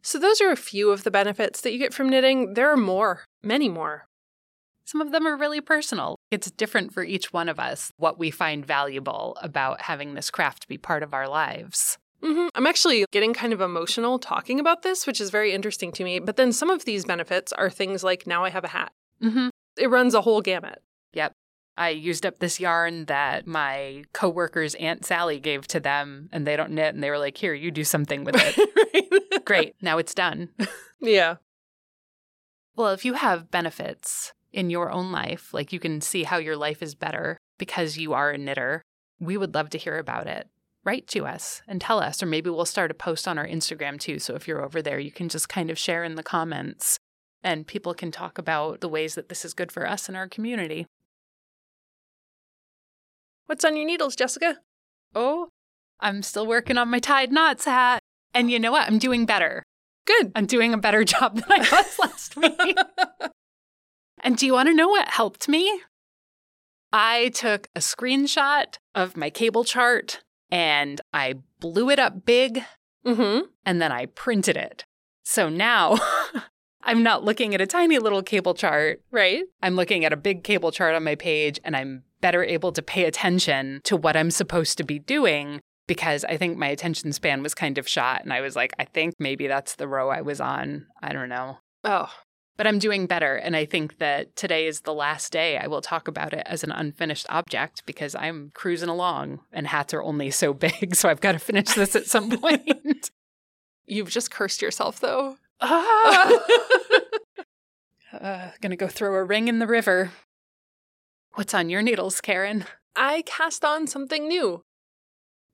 So, 0.02 0.18
those 0.18 0.42
are 0.42 0.50
a 0.50 0.56
few 0.56 0.90
of 0.90 1.04
the 1.04 1.10
benefits 1.10 1.62
that 1.62 1.72
you 1.72 1.78
get 1.78 1.94
from 1.94 2.10
knitting. 2.10 2.52
There 2.52 2.70
are 2.70 2.76
more, 2.76 3.24
many 3.42 3.70
more. 3.70 4.08
Some 4.84 5.00
of 5.00 5.10
them 5.10 5.26
are 5.26 5.38
really 5.38 5.62
personal. 5.62 6.16
It's 6.30 6.50
different 6.50 6.92
for 6.92 7.02
each 7.02 7.32
one 7.32 7.48
of 7.48 7.58
us 7.58 7.90
what 7.96 8.18
we 8.18 8.30
find 8.30 8.66
valuable 8.66 9.38
about 9.40 9.80
having 9.80 10.12
this 10.12 10.30
craft 10.30 10.68
be 10.68 10.76
part 10.76 11.02
of 11.02 11.14
our 11.14 11.26
lives. 11.26 11.96
Mm-hmm. 12.22 12.48
I'm 12.54 12.66
actually 12.66 13.04
getting 13.10 13.34
kind 13.34 13.52
of 13.52 13.60
emotional 13.60 14.18
talking 14.18 14.60
about 14.60 14.82
this, 14.82 15.06
which 15.06 15.20
is 15.20 15.30
very 15.30 15.52
interesting 15.52 15.92
to 15.92 16.04
me. 16.04 16.20
But 16.20 16.36
then 16.36 16.52
some 16.52 16.70
of 16.70 16.84
these 16.84 17.04
benefits 17.04 17.52
are 17.52 17.68
things 17.68 18.04
like 18.04 18.26
now 18.26 18.44
I 18.44 18.50
have 18.50 18.64
a 18.64 18.68
hat. 18.68 18.92
Mm-hmm. 19.22 19.48
It 19.76 19.90
runs 19.90 20.14
a 20.14 20.20
whole 20.20 20.40
gamut. 20.40 20.82
Yep. 21.14 21.32
I 21.76 21.90
used 21.90 22.26
up 22.26 22.38
this 22.38 22.60
yarn 22.60 23.06
that 23.06 23.46
my 23.46 24.04
coworker's 24.12 24.74
Aunt 24.76 25.04
Sally 25.04 25.40
gave 25.40 25.66
to 25.68 25.80
them, 25.80 26.28
and 26.30 26.46
they 26.46 26.54
don't 26.54 26.72
knit, 26.72 26.94
and 26.94 27.02
they 27.02 27.08
were 27.08 27.18
like, 27.18 27.38
"Here, 27.38 27.54
you 27.54 27.70
do 27.70 27.82
something 27.82 28.24
with 28.24 28.36
it." 28.38 29.44
Great, 29.44 29.74
now 29.80 29.98
it's 29.98 30.14
done. 30.14 30.50
Yeah. 31.00 31.36
Well, 32.76 32.90
if 32.90 33.04
you 33.04 33.14
have 33.14 33.50
benefits 33.50 34.32
in 34.52 34.70
your 34.70 34.90
own 34.90 35.12
life, 35.12 35.52
like 35.52 35.72
you 35.72 35.80
can 35.80 36.00
see 36.00 36.24
how 36.24 36.36
your 36.36 36.56
life 36.56 36.82
is 36.82 36.94
better 36.94 37.38
because 37.58 37.96
you 37.96 38.12
are 38.12 38.30
a 38.30 38.38
knitter, 38.38 38.82
we 39.18 39.36
would 39.36 39.54
love 39.54 39.70
to 39.70 39.78
hear 39.78 39.98
about 39.98 40.26
it. 40.26 40.48
Write 40.84 41.06
to 41.08 41.26
us 41.26 41.62
and 41.68 41.80
tell 41.80 42.00
us, 42.00 42.22
or 42.22 42.26
maybe 42.26 42.50
we'll 42.50 42.64
start 42.64 42.90
a 42.90 42.94
post 42.94 43.28
on 43.28 43.38
our 43.38 43.46
Instagram 43.46 44.00
too. 44.00 44.18
So 44.18 44.34
if 44.34 44.48
you're 44.48 44.64
over 44.64 44.82
there, 44.82 44.98
you 44.98 45.12
can 45.12 45.28
just 45.28 45.48
kind 45.48 45.70
of 45.70 45.78
share 45.78 46.02
in 46.02 46.16
the 46.16 46.22
comments 46.22 46.98
and 47.42 47.66
people 47.66 47.94
can 47.94 48.10
talk 48.10 48.38
about 48.38 48.80
the 48.80 48.88
ways 48.88 49.14
that 49.14 49.28
this 49.28 49.44
is 49.44 49.54
good 49.54 49.72
for 49.72 49.88
us 49.88 50.08
and 50.08 50.16
our 50.16 50.28
community. 50.28 50.86
What's 53.46 53.64
on 53.64 53.76
your 53.76 53.86
needles, 53.86 54.16
Jessica? 54.16 54.58
Oh, 55.14 55.48
I'm 56.00 56.22
still 56.22 56.46
working 56.46 56.78
on 56.78 56.88
my 56.88 56.98
tied 56.98 57.32
knots 57.32 57.64
hat. 57.64 58.00
And 58.34 58.50
you 58.50 58.58
know 58.58 58.72
what? 58.72 58.88
I'm 58.88 58.98
doing 58.98 59.26
better. 59.26 59.62
Good. 60.06 60.32
I'm 60.34 60.46
doing 60.46 60.72
a 60.72 60.78
better 60.78 61.04
job 61.04 61.36
than 61.36 61.44
I 61.50 61.58
was 61.58 61.98
last 61.98 62.36
week. 62.36 62.76
and 64.20 64.36
do 64.36 64.46
you 64.46 64.52
want 64.52 64.68
to 64.68 64.74
know 64.74 64.88
what 64.88 65.08
helped 65.08 65.48
me? 65.48 65.82
I 66.92 67.30
took 67.30 67.68
a 67.74 67.80
screenshot 67.80 68.76
of 68.94 69.16
my 69.16 69.30
cable 69.30 69.64
chart 69.64 70.22
and 70.52 71.00
I 71.12 71.36
blew 71.58 71.90
it 71.90 71.98
up 71.98 72.24
big 72.24 72.62
Mm-hmm. 73.04 73.46
and 73.66 73.82
then 73.82 73.90
I 73.90 74.06
printed 74.06 74.56
it. 74.56 74.84
So 75.24 75.48
now 75.48 75.98
I'm 76.84 77.02
not 77.02 77.24
looking 77.24 77.52
at 77.52 77.60
a 77.60 77.66
tiny 77.66 77.98
little 77.98 78.22
cable 78.22 78.54
chart. 78.54 79.02
Right. 79.10 79.42
I'm 79.60 79.74
looking 79.74 80.04
at 80.04 80.12
a 80.12 80.16
big 80.16 80.44
cable 80.44 80.70
chart 80.70 80.94
on 80.94 81.02
my 81.02 81.16
page 81.16 81.58
and 81.64 81.76
I'm 81.76 82.04
better 82.20 82.44
able 82.44 82.70
to 82.70 82.80
pay 82.82 83.04
attention 83.06 83.80
to 83.84 83.96
what 83.96 84.16
I'm 84.16 84.30
supposed 84.30 84.78
to 84.78 84.84
be 84.84 85.00
doing 85.00 85.60
because 85.88 86.24
I 86.24 86.36
think 86.36 86.56
my 86.56 86.68
attention 86.68 87.12
span 87.12 87.42
was 87.42 87.54
kind 87.54 87.76
of 87.76 87.88
shot. 87.88 88.22
And 88.22 88.32
I 88.32 88.40
was 88.40 88.54
like, 88.54 88.72
I 88.78 88.84
think 88.84 89.14
maybe 89.18 89.48
that's 89.48 89.74
the 89.74 89.88
row 89.88 90.10
I 90.10 90.20
was 90.20 90.40
on. 90.40 90.86
I 91.02 91.12
don't 91.12 91.28
know. 91.28 91.58
Oh, 91.82 92.08
But 92.56 92.66
I'm 92.66 92.78
doing 92.78 93.06
better. 93.06 93.36
And 93.36 93.56
I 93.56 93.64
think 93.64 93.98
that 93.98 94.36
today 94.36 94.66
is 94.66 94.80
the 94.80 94.92
last 94.94 95.32
day 95.32 95.56
I 95.56 95.66
will 95.66 95.80
talk 95.80 96.06
about 96.06 96.32
it 96.32 96.42
as 96.46 96.62
an 96.62 96.70
unfinished 96.70 97.26
object 97.28 97.84
because 97.86 98.14
I'm 98.14 98.50
cruising 98.54 98.88
along 98.90 99.40
and 99.52 99.66
hats 99.66 99.94
are 99.94 100.02
only 100.02 100.30
so 100.30 100.52
big. 100.66 100.94
So 100.94 101.08
I've 101.08 101.20
got 101.20 101.32
to 101.32 101.38
finish 101.38 101.72
this 101.74 101.96
at 101.96 102.06
some 102.06 102.30
point. 102.30 103.10
you've 103.86 104.10
just 104.10 104.30
cursed 104.30 104.62
yourself, 104.62 105.00
though. 105.00 105.36
ah! 105.60 106.38
uh, 108.20 108.50
gonna 108.60 108.76
go 108.76 108.88
throw 108.88 109.14
a 109.14 109.24
ring 109.24 109.48
in 109.48 109.58
the 109.58 109.66
river. 109.66 110.10
What's 111.34 111.54
on 111.54 111.70
your 111.70 111.82
needles, 111.82 112.20
Karen? 112.20 112.66
I 112.94 113.22
cast 113.22 113.64
on 113.64 113.86
something 113.86 114.28
new. 114.28 114.64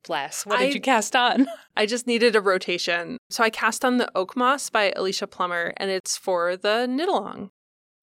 Bless. 0.05 0.47
What 0.47 0.59
I- 0.59 0.67
did 0.67 0.75
you 0.75 0.81
cast 0.81 1.15
on? 1.17 1.47
I 1.77 1.87
just 1.87 2.07
needed 2.07 2.35
a 2.37 2.41
rotation. 2.41 3.19
So 3.31 3.43
I 3.45 3.51
cast 3.51 3.85
on 3.85 3.99
the 3.99 4.11
Oakmoss 4.15 4.71
by 4.71 4.93
Alicia 4.97 5.27
Plummer, 5.27 5.73
and 5.77 5.91
it's 5.91 6.17
for 6.17 6.57
the 6.57 6.87
knit 6.87 7.09
along. 7.09 7.51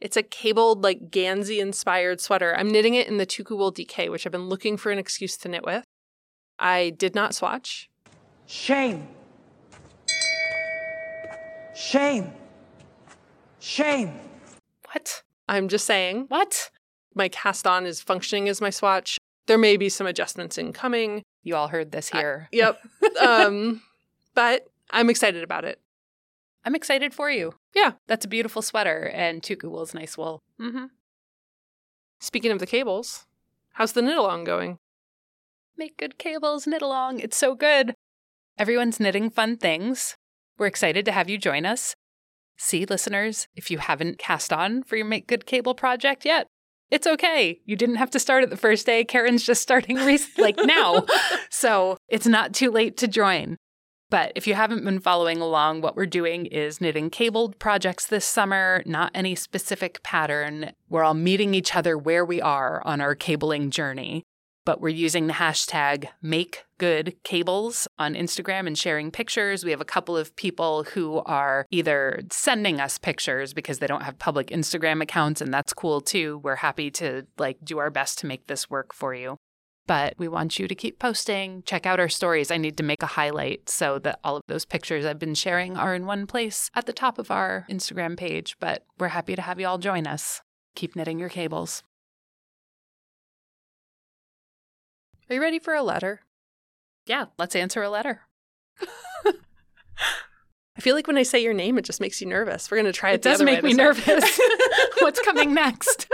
It's 0.01 0.17
a 0.17 0.23
cabled, 0.23 0.83
like 0.83 1.09
Gansey 1.09 1.59
inspired 1.59 2.19
sweater. 2.21 2.53
I'm 2.55 2.69
knitting 2.69 2.95
it 2.95 3.07
in 3.07 3.17
the 3.17 3.25
Tukuwool 3.25 3.73
DK, 3.73 4.11
which 4.11 4.25
I've 4.25 4.31
been 4.31 4.49
looking 4.49 4.77
for 4.77 4.91
an 4.91 4.99
excuse 4.99 5.37
to 5.37 5.49
knit 5.49 5.63
with. 5.65 5.83
I 6.59 6.91
did 6.91 7.15
not 7.15 7.33
swatch. 7.33 7.89
Shame. 8.45 9.07
Shame. 11.75 12.31
Shame. 13.59 14.19
What? 14.91 15.23
I'm 15.47 15.67
just 15.67 15.85
saying 15.85 16.25
What? 16.29 16.69
my 17.13 17.29
cast 17.29 17.65
on 17.67 17.85
is 17.85 18.01
functioning 18.01 18.47
as 18.49 18.61
my 18.61 18.69
swatch. 18.69 19.17
There 19.47 19.57
may 19.57 19.77
be 19.77 19.89
some 19.89 20.07
adjustments 20.07 20.57
incoming. 20.57 21.23
You 21.45 21.55
all 21.55 21.67
heard 21.67 21.91
this 21.91 22.09
here. 22.09 22.49
Yep. 22.51 22.79
um, 23.21 23.81
but 24.33 24.67
I'm 24.89 25.11
excited 25.11 25.43
about 25.43 25.63
it. 25.63 25.79
I'm 26.65 26.73
excited 26.73 27.13
for 27.13 27.29
you. 27.29 27.53
Yeah. 27.75 27.93
That's 28.07 28.25
a 28.25 28.27
beautiful 28.27 28.63
sweater, 28.63 29.11
and 29.13 29.43
Tukuwool's 29.43 29.93
nice 29.93 30.17
wool. 30.17 30.41
Mm-hmm. 30.59 30.85
Speaking 32.19 32.51
of 32.51 32.57
the 32.57 32.65
cables, 32.65 33.27
how's 33.73 33.93
the 33.93 34.01
knit 34.01 34.17
along 34.17 34.45
going? 34.45 34.79
Make 35.77 35.97
good 35.97 36.17
cables, 36.17 36.65
knit 36.65 36.81
along. 36.81 37.19
It's 37.19 37.37
so 37.37 37.53
good. 37.53 37.93
Everyone's 38.57 38.99
knitting 38.99 39.29
fun 39.29 39.57
things. 39.57 40.17
We're 40.57 40.65
excited 40.65 41.05
to 41.05 41.11
have 41.11 41.29
you 41.29 41.37
join 41.37 41.65
us. 41.65 41.95
See, 42.57 42.85
listeners, 42.85 43.47
if 43.55 43.69
you 43.69 43.77
haven't 43.77 44.17
cast 44.17 44.51
on 44.51 44.81
for 44.81 44.95
your 44.95 45.05
Make 45.05 45.27
Good 45.27 45.45
Cable 45.45 45.75
project 45.75 46.25
yet, 46.25 46.47
it's 46.91 47.07
okay. 47.07 47.59
You 47.65 47.75
didn't 47.75 47.95
have 47.95 48.11
to 48.11 48.19
start 48.19 48.43
it 48.43 48.49
the 48.49 48.57
first 48.57 48.85
day. 48.85 49.03
Karen's 49.03 49.43
just 49.43 49.61
starting 49.61 49.97
re- 49.97 50.19
like 50.37 50.57
now. 50.57 51.05
So 51.49 51.97
it's 52.09 52.27
not 52.27 52.53
too 52.53 52.71
late 52.71 52.97
to 52.97 53.07
join. 53.07 53.57
But 54.11 54.31
if 54.35 54.45
you 54.45 54.53
haven't 54.53 54.85
been 54.85 54.99
following 54.99 55.41
along, 55.41 55.81
what 55.81 55.95
we're 55.95 56.05
doing 56.05 56.45
is 56.45 56.79
knitting 56.79 57.09
cabled 57.09 57.57
projects 57.57 58.05
this 58.05 58.23
summer, 58.23 58.83
not 58.85 59.11
any 59.15 59.33
specific 59.33 60.03
pattern. 60.03 60.71
We're 60.89 61.03
all 61.03 61.15
meeting 61.15 61.55
each 61.55 61.75
other 61.75 61.97
where 61.97 62.23
we 62.23 62.39
are 62.39 62.83
on 62.85 63.01
our 63.01 63.15
cabling 63.15 63.71
journey. 63.71 64.23
But 64.65 64.81
we're 64.81 64.89
using 64.89 65.27
the 65.27 65.33
hashtag 65.33 66.07
MakeGoodCables 66.23 67.85
on 67.99 68.15
Instagram 68.15 68.65
and 68.65 68.77
sharing 68.77 69.11
pictures. 69.11 69.63
We 69.63 69.71
have 69.71 69.81
a 69.81 69.85
couple 69.85 70.17
of 70.17 70.35
people 70.35 70.83
who 70.83 71.21
are 71.25 71.67
either 71.69 72.21
sending 72.31 72.81
us 72.81 72.97
pictures 72.97 73.53
because 73.53 73.77
they 73.77 73.87
don't 73.87 74.03
have 74.03 74.17
public 74.17 74.47
Instagram 74.47 75.03
accounts, 75.03 75.39
and 75.39 75.53
that's 75.53 75.73
cool 75.73 76.01
too. 76.01 76.39
We're 76.43 76.55
happy 76.55 76.89
to 76.91 77.27
like 77.37 77.57
do 77.63 77.77
our 77.77 77.91
best 77.91 78.17
to 78.19 78.27
make 78.27 78.47
this 78.47 78.69
work 78.69 78.91
for 78.91 79.13
you. 79.13 79.37
But 79.87 80.15
we 80.17 80.27
want 80.27 80.57
you 80.57 80.67
to 80.67 80.73
keep 80.73 80.97
posting. 80.97 81.61
Check 81.63 81.85
out 81.85 81.99
our 81.99 82.09
stories. 82.09 82.49
I 82.49 82.57
need 82.57 82.75
to 82.77 82.83
make 82.83 83.03
a 83.03 83.07
highlight 83.07 83.69
so 83.69 83.99
that 83.99 84.19
all 84.23 84.37
of 84.37 84.41
those 84.47 84.65
pictures 84.65 85.05
I've 85.05 85.19
been 85.19 85.35
sharing 85.35 85.77
are 85.77 85.93
in 85.93 86.07
one 86.07 86.25
place 86.25 86.71
at 86.73 86.87
the 86.87 86.93
top 86.93 87.19
of 87.19 87.29
our 87.29 87.67
Instagram 87.69 88.17
page. 88.17 88.57
But 88.59 88.83
we're 88.97 89.09
happy 89.09 89.35
to 89.35 89.43
have 89.43 89.59
you 89.59 89.67
all 89.67 89.77
join 89.77 90.07
us. 90.07 90.41
Keep 90.73 90.95
knitting 90.95 91.19
your 91.19 91.29
cables. 91.29 91.83
Are 95.27 95.33
you 95.33 95.41
ready 95.41 95.57
for 95.57 95.73
a 95.73 95.81
letter? 95.81 96.21
Yeah, 97.07 97.25
let's 97.39 97.55
answer 97.55 97.81
a 97.81 97.89
letter. 97.89 98.21
I 100.77 100.81
feel 100.81 100.93
like 100.93 101.07
when 101.07 101.17
I 101.17 101.23
say 101.23 101.41
your 101.41 101.53
name, 101.53 101.79
it 101.79 101.85
just 101.85 101.99
makes 101.99 102.21
you 102.21 102.27
nervous. 102.27 102.69
We're 102.69 102.77
going 102.77 102.85
to 102.85 102.93
try 102.93 103.11
it. 103.11 103.15
It 103.15 103.21
does 103.23 103.41
make 103.41 103.63
me 103.63 103.73
nervous. 103.73 104.39
What's 104.99 105.19
coming 105.21 105.55
next? 105.55 106.07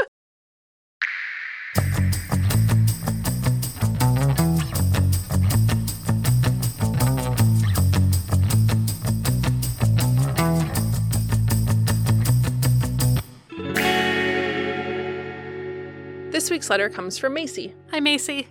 This 16.32 16.50
week's 16.50 16.70
letter 16.70 16.90
comes 16.90 17.18
from 17.18 17.34
Macy. 17.34 17.76
Hi, 17.92 18.00
Macy. 18.00 18.48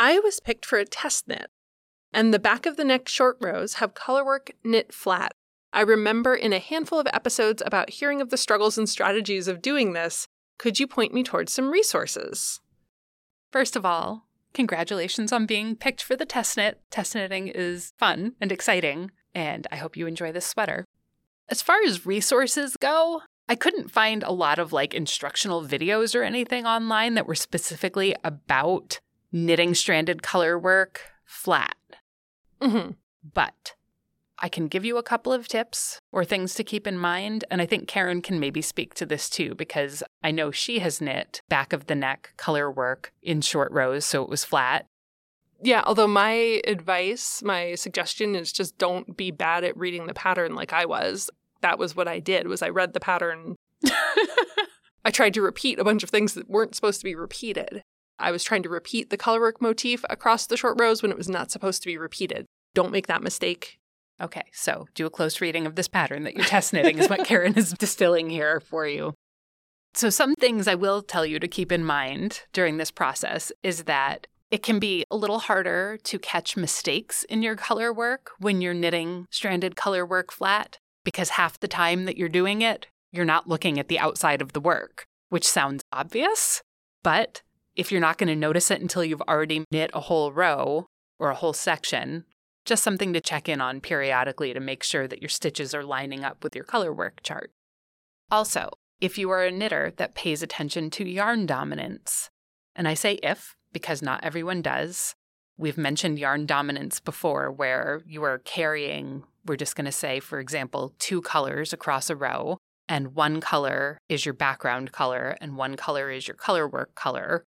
I 0.00 0.20
was 0.20 0.38
picked 0.38 0.64
for 0.64 0.78
a 0.78 0.84
test 0.84 1.26
knit, 1.26 1.50
and 2.12 2.32
the 2.32 2.38
back 2.38 2.66
of 2.66 2.76
the 2.76 2.84
neck 2.84 3.08
short 3.08 3.36
rows 3.40 3.74
have 3.74 3.94
colorwork 3.94 4.52
knit 4.62 4.94
flat. 4.94 5.32
I 5.72 5.80
remember 5.80 6.36
in 6.36 6.52
a 6.52 6.60
handful 6.60 7.00
of 7.00 7.08
episodes 7.12 7.64
about 7.66 7.90
hearing 7.90 8.20
of 8.20 8.30
the 8.30 8.36
struggles 8.36 8.78
and 8.78 8.88
strategies 8.88 9.48
of 9.48 9.60
doing 9.60 9.94
this. 9.94 10.28
Could 10.56 10.78
you 10.78 10.86
point 10.86 11.12
me 11.12 11.24
towards 11.24 11.52
some 11.52 11.72
resources? 11.72 12.60
First 13.50 13.74
of 13.74 13.84
all, 13.84 14.28
congratulations 14.54 15.32
on 15.32 15.46
being 15.46 15.74
picked 15.74 16.04
for 16.04 16.14
the 16.14 16.24
test 16.24 16.56
knit. 16.56 16.80
Test 16.92 17.16
knitting 17.16 17.48
is 17.48 17.92
fun 17.98 18.34
and 18.40 18.52
exciting, 18.52 19.10
and 19.34 19.66
I 19.72 19.76
hope 19.76 19.96
you 19.96 20.06
enjoy 20.06 20.30
this 20.30 20.46
sweater. 20.46 20.84
As 21.48 21.60
far 21.60 21.82
as 21.84 22.06
resources 22.06 22.76
go, 22.76 23.22
I 23.48 23.56
couldn't 23.56 23.90
find 23.90 24.22
a 24.22 24.30
lot 24.30 24.60
of 24.60 24.72
like 24.72 24.94
instructional 24.94 25.66
videos 25.66 26.14
or 26.14 26.22
anything 26.22 26.66
online 26.66 27.14
that 27.14 27.26
were 27.26 27.34
specifically 27.34 28.14
about 28.22 29.00
knitting 29.32 29.74
stranded 29.74 30.22
color 30.22 30.58
work 30.58 31.02
flat. 31.24 31.76
Mm-hmm. 32.60 32.92
But 33.34 33.74
I 34.40 34.48
can 34.48 34.68
give 34.68 34.84
you 34.84 34.96
a 34.96 35.02
couple 35.02 35.32
of 35.32 35.48
tips 35.48 36.00
or 36.12 36.24
things 36.24 36.54
to 36.54 36.64
keep 36.64 36.86
in 36.86 36.98
mind. 36.98 37.44
And 37.50 37.60
I 37.60 37.66
think 37.66 37.88
Karen 37.88 38.22
can 38.22 38.38
maybe 38.38 38.62
speak 38.62 38.94
to 38.94 39.06
this 39.06 39.28
too, 39.28 39.54
because 39.54 40.02
I 40.22 40.30
know 40.30 40.50
she 40.50 40.78
has 40.78 41.00
knit 41.00 41.42
back 41.48 41.72
of 41.72 41.86
the 41.86 41.94
neck 41.94 42.34
color 42.36 42.70
work 42.70 43.12
in 43.22 43.40
short 43.40 43.72
rows, 43.72 44.04
so 44.04 44.22
it 44.22 44.28
was 44.28 44.44
flat. 44.44 44.86
Yeah, 45.60 45.82
although 45.84 46.06
my 46.06 46.62
advice, 46.66 47.42
my 47.42 47.74
suggestion 47.74 48.36
is 48.36 48.52
just 48.52 48.78
don't 48.78 49.16
be 49.16 49.32
bad 49.32 49.64
at 49.64 49.76
reading 49.76 50.06
the 50.06 50.14
pattern 50.14 50.54
like 50.54 50.72
I 50.72 50.84
was. 50.84 51.30
That 51.62 51.80
was 51.80 51.96
what 51.96 52.06
I 52.06 52.20
did 52.20 52.46
was 52.46 52.62
I 52.62 52.68
read 52.68 52.92
the 52.92 53.00
pattern. 53.00 53.56
I 55.04 55.10
tried 55.10 55.34
to 55.34 55.42
repeat 55.42 55.80
a 55.80 55.84
bunch 55.84 56.04
of 56.04 56.10
things 56.10 56.34
that 56.34 56.48
weren't 56.48 56.76
supposed 56.76 57.00
to 57.00 57.04
be 57.04 57.16
repeated. 57.16 57.82
I 58.18 58.30
was 58.30 58.44
trying 58.44 58.62
to 58.64 58.68
repeat 58.68 59.10
the 59.10 59.18
colorwork 59.18 59.60
motif 59.60 60.04
across 60.10 60.46
the 60.46 60.56
short 60.56 60.80
rows 60.80 61.02
when 61.02 61.10
it 61.10 61.18
was 61.18 61.28
not 61.28 61.50
supposed 61.50 61.82
to 61.82 61.86
be 61.86 61.98
repeated. 61.98 62.46
Don't 62.74 62.92
make 62.92 63.06
that 63.06 63.22
mistake. 63.22 63.78
Okay, 64.20 64.42
so 64.52 64.88
do 64.94 65.06
a 65.06 65.10
close 65.10 65.40
reading 65.40 65.66
of 65.66 65.76
this 65.76 65.88
pattern 65.88 66.24
that 66.24 66.34
you're 66.34 66.44
test 66.44 66.72
knitting, 66.72 66.98
is 66.98 67.08
what 67.08 67.24
Karen 67.24 67.54
is 67.54 67.72
distilling 67.78 68.30
here 68.30 68.60
for 68.60 68.86
you. 68.86 69.14
So, 69.94 70.10
some 70.10 70.34
things 70.34 70.68
I 70.68 70.74
will 70.74 71.02
tell 71.02 71.24
you 71.24 71.38
to 71.38 71.48
keep 71.48 71.72
in 71.72 71.84
mind 71.84 72.42
during 72.52 72.76
this 72.76 72.90
process 72.90 73.52
is 73.62 73.84
that 73.84 74.26
it 74.50 74.62
can 74.62 74.78
be 74.78 75.04
a 75.10 75.16
little 75.16 75.38
harder 75.38 75.98
to 76.04 76.18
catch 76.18 76.56
mistakes 76.56 77.24
in 77.24 77.42
your 77.42 77.54
color 77.54 77.92
work 77.92 78.30
when 78.38 78.60
you're 78.60 78.74
knitting 78.74 79.26
stranded 79.30 79.76
color 79.76 80.04
work 80.06 80.32
flat 80.32 80.78
because 81.04 81.30
half 81.30 81.60
the 81.60 81.68
time 81.68 82.04
that 82.04 82.16
you're 82.16 82.28
doing 82.28 82.62
it, 82.62 82.86
you're 83.12 83.24
not 83.24 83.48
looking 83.48 83.78
at 83.78 83.88
the 83.88 83.98
outside 83.98 84.42
of 84.42 84.52
the 84.52 84.60
work, 84.60 85.06
which 85.28 85.46
sounds 85.46 85.82
obvious. 85.92 86.62
But 87.02 87.42
if 87.78 87.92
you're 87.92 88.00
not 88.00 88.18
going 88.18 88.28
to 88.28 88.36
notice 88.36 88.72
it 88.72 88.82
until 88.82 89.04
you've 89.04 89.22
already 89.22 89.64
knit 89.70 89.90
a 89.94 90.00
whole 90.00 90.32
row 90.32 90.86
or 91.20 91.30
a 91.30 91.34
whole 91.36 91.52
section, 91.52 92.24
just 92.64 92.82
something 92.82 93.12
to 93.12 93.20
check 93.20 93.48
in 93.48 93.60
on 93.60 93.80
periodically 93.80 94.52
to 94.52 94.60
make 94.60 94.82
sure 94.82 95.06
that 95.06 95.22
your 95.22 95.28
stitches 95.28 95.72
are 95.72 95.84
lining 95.84 96.24
up 96.24 96.42
with 96.42 96.56
your 96.56 96.64
color 96.64 96.92
work 96.92 97.22
chart. 97.22 97.52
Also, 98.32 98.68
if 99.00 99.16
you 99.16 99.30
are 99.30 99.44
a 99.44 99.52
knitter 99.52 99.92
that 99.96 100.16
pays 100.16 100.42
attention 100.42 100.90
to 100.90 101.08
yarn 101.08 101.46
dominance, 101.46 102.28
and 102.74 102.88
I 102.88 102.94
say 102.94 103.14
if 103.22 103.54
because 103.72 104.02
not 104.02 104.24
everyone 104.24 104.60
does. 104.60 105.14
We've 105.56 105.78
mentioned 105.78 106.18
yarn 106.18 106.46
dominance 106.46 107.00
before, 107.00 107.50
where 107.50 108.02
you 108.06 108.22
are 108.22 108.38
carrying, 108.38 109.24
we're 109.46 109.56
just 109.56 109.76
going 109.76 109.84
to 109.84 109.92
say, 109.92 110.20
for 110.20 110.40
example, 110.40 110.94
two 110.98 111.20
colors 111.20 111.72
across 111.72 112.10
a 112.10 112.16
row, 112.16 112.58
and 112.88 113.14
one 113.14 113.40
color 113.40 113.98
is 114.08 114.24
your 114.24 114.34
background 114.34 114.92
color, 114.92 115.36
and 115.40 115.56
one 115.56 115.76
color 115.76 116.10
is 116.10 116.26
your 116.26 116.36
color 116.36 116.66
work 116.66 116.94
color, 116.94 117.44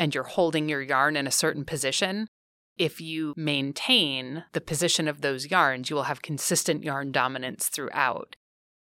and 0.00 0.12
you're 0.12 0.24
holding 0.24 0.68
your 0.68 0.82
yarn 0.82 1.16
in 1.16 1.28
a 1.28 1.30
certain 1.30 1.64
position. 1.64 2.26
If 2.76 3.00
you 3.00 3.34
maintain 3.36 4.42
the 4.52 4.60
position 4.60 5.06
of 5.06 5.20
those 5.20 5.48
yarns, 5.48 5.90
you 5.90 5.94
will 5.94 6.04
have 6.04 6.22
consistent 6.22 6.82
yarn 6.82 7.12
dominance 7.12 7.68
throughout 7.68 8.34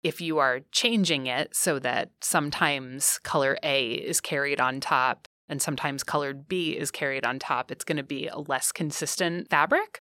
if 0.04 0.20
you 0.20 0.40
are 0.40 0.62
changing 0.72 1.28
it 1.28 1.56
so 1.56 1.80
that 1.80 2.12
sometimes 2.22 3.20
color 3.24 3.58
A 3.64 3.92
is 3.92 4.20
carried 4.20 4.60
on 4.60 4.80
top 4.80 5.28
and 5.48 5.62
sometimes 5.62 6.04
colored 6.04 6.48
B 6.48 6.72
is 6.72 6.92
carried 6.92 7.26
on 7.26 7.38
top, 7.38 7.72
it's 7.72 7.84
going 7.84 7.98
to 7.98 8.04
be 8.04 8.28
a 8.28 8.40
less 8.40 8.72
consistent 8.72 9.50
fabric. 9.50 10.02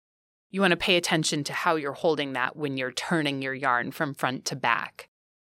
You 0.50 0.60
want 0.60 0.72
to 0.72 0.76
pay 0.76 0.96
attention 0.96 1.44
to 1.44 1.52
how 1.52 1.76
you're 1.76 1.92
holding 1.92 2.34
that 2.34 2.56
when 2.56 2.76
you're 2.76 2.92
turning 2.92 3.40
your 3.40 3.54
yarn 3.54 3.92
from 3.92 4.14
front 4.14 4.44
to 4.46 4.56
back. 4.56 5.08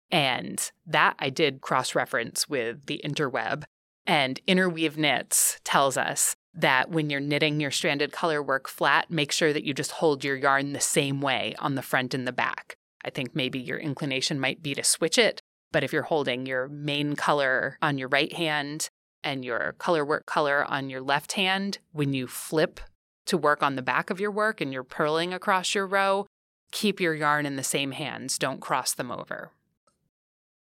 And 0.10 0.72
that 0.86 1.16
I 1.20 1.30
did 1.30 1.62
cross 1.62 1.96
reference 1.96 2.48
with 2.48 2.86
the 2.86 3.02
interweb. 3.04 3.64
And 4.12 4.42
Interweave 4.46 4.98
Knits 4.98 5.62
tells 5.64 5.96
us 5.96 6.36
that 6.54 6.90
when 6.90 7.10
you're 7.10 7.22
knitting 7.22 7.62
your 7.62 7.72
stranded 7.72 8.12
color 8.12 8.44
work 8.44 8.68
flat, 8.68 9.10
make 9.10 9.32
sure 9.32 9.54
that 9.54 9.64
you 9.64 9.74
just 9.74 9.92
hold 9.92 10.26
your 10.26 10.36
yarn 10.36 10.74
the 10.74 10.82
same 10.82 11.22
way 11.22 11.56
on 11.60 11.76
the 11.76 11.82
front 11.82 12.14
and 12.14 12.28
the 12.28 12.34
back. 12.34 12.76
I 13.06 13.10
think 13.10 13.34
maybe 13.34 13.58
your 13.58 13.78
inclination 13.78 14.38
might 14.38 14.62
be 14.62 14.76
to 14.76 14.84
switch 14.84 15.18
it, 15.18 15.40
but 15.72 15.86
if 15.86 15.94
you're 15.94 16.04
holding 16.04 16.46
your 16.46 16.68
main 16.68 17.16
color 17.16 17.78
on 17.82 17.98
your 17.98 18.10
right 18.10 18.34
hand 18.34 18.90
and 19.24 19.46
your 19.46 19.76
color 19.78 20.04
work 20.04 20.26
color 20.26 20.66
on 20.66 20.90
your 20.90 21.00
left 21.00 21.32
hand, 21.32 21.78
when 21.94 22.12
you 22.12 22.28
flip 22.28 22.82
to 23.28 23.38
work 23.38 23.64
on 23.64 23.78
the 23.78 23.82
back 23.82 24.10
of 24.10 24.20
your 24.20 24.32
work 24.32 24.60
and 24.60 24.74
you're 24.74 24.84
purling 24.84 25.34
across 25.34 25.74
your 25.74 25.88
row, 25.88 26.28
keep 26.74 27.00
your 27.00 27.16
yarn 27.16 27.46
in 27.46 27.56
the 27.56 27.64
same 27.64 27.94
hands. 27.94 28.38
Don't 28.38 28.60
cross 28.60 28.94
them 28.94 29.10
over. 29.10 29.52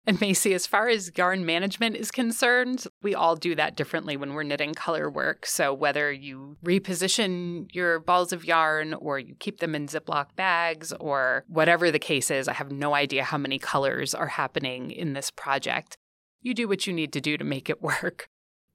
And 0.07 0.21
Macy, 0.21 0.53
as 0.53 0.67
far 0.67 0.88
as 0.88 1.11
yarn 1.17 1.47
management 1.47 1.97
is 1.97 2.11
concerned, 2.11 2.87
we 3.03 3.14
all 3.14 3.37
do 3.37 3.55
that 3.55 3.75
differently 3.75 4.19
when 4.19 4.35
we're 4.35 4.43
knitting 4.43 4.75
color 4.75 5.09
work. 5.09 5.47
So 5.47 5.73
whether 5.73 6.12
you 6.12 6.59
reposition 6.62 7.75
your 7.75 8.01
balls 8.01 8.33
of 8.33 8.45
yarn 8.45 8.93
or 8.93 9.19
you 9.19 9.35
keep 9.38 9.61
them 9.61 9.75
in 9.75 9.87
Ziploc 9.87 10.37
bags 10.37 10.93
or 11.01 11.45
whatever 11.49 11.90
the 11.90 11.99
case 11.99 12.31
is, 12.31 12.49
I 12.49 12.53
have 12.53 12.71
no 12.71 12.95
idea 12.95 13.25
how 13.25 13.38
many 13.38 13.59
colors 13.59 14.14
are 14.14 14.29
happening 14.29 14.90
in 14.90 15.14
this 15.14 15.31
project. 15.31 15.97
You 16.43 16.53
do 16.53 16.69
what 16.69 16.87
you 16.87 16.93
need 16.93 17.12
to 17.14 17.21
do 17.23 17.38
to 17.38 17.45
make 17.45 17.71
it 17.71 17.81
work 17.83 18.29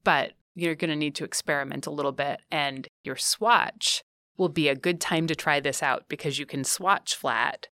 but 0.04 0.34
you're 0.56 0.76
going 0.76 0.90
to 0.90 0.96
need 0.96 1.16
to 1.16 1.24
experiment 1.24 1.86
a 1.86 1.92
little 1.92 2.12
bit. 2.12 2.42
And 2.52 2.88
your 3.04 3.16
swatch 3.16 4.04
will 4.38 4.50
be 4.50 4.68
a 4.68 4.76
good 4.76 5.00
time 5.00 5.28
to 5.28 5.36
try 5.36 5.60
this 5.60 5.84
out 5.84 6.06
because 6.08 6.40
you 6.40 6.46
can 6.46 6.64
swatch 6.64 7.16
flat 7.16 7.68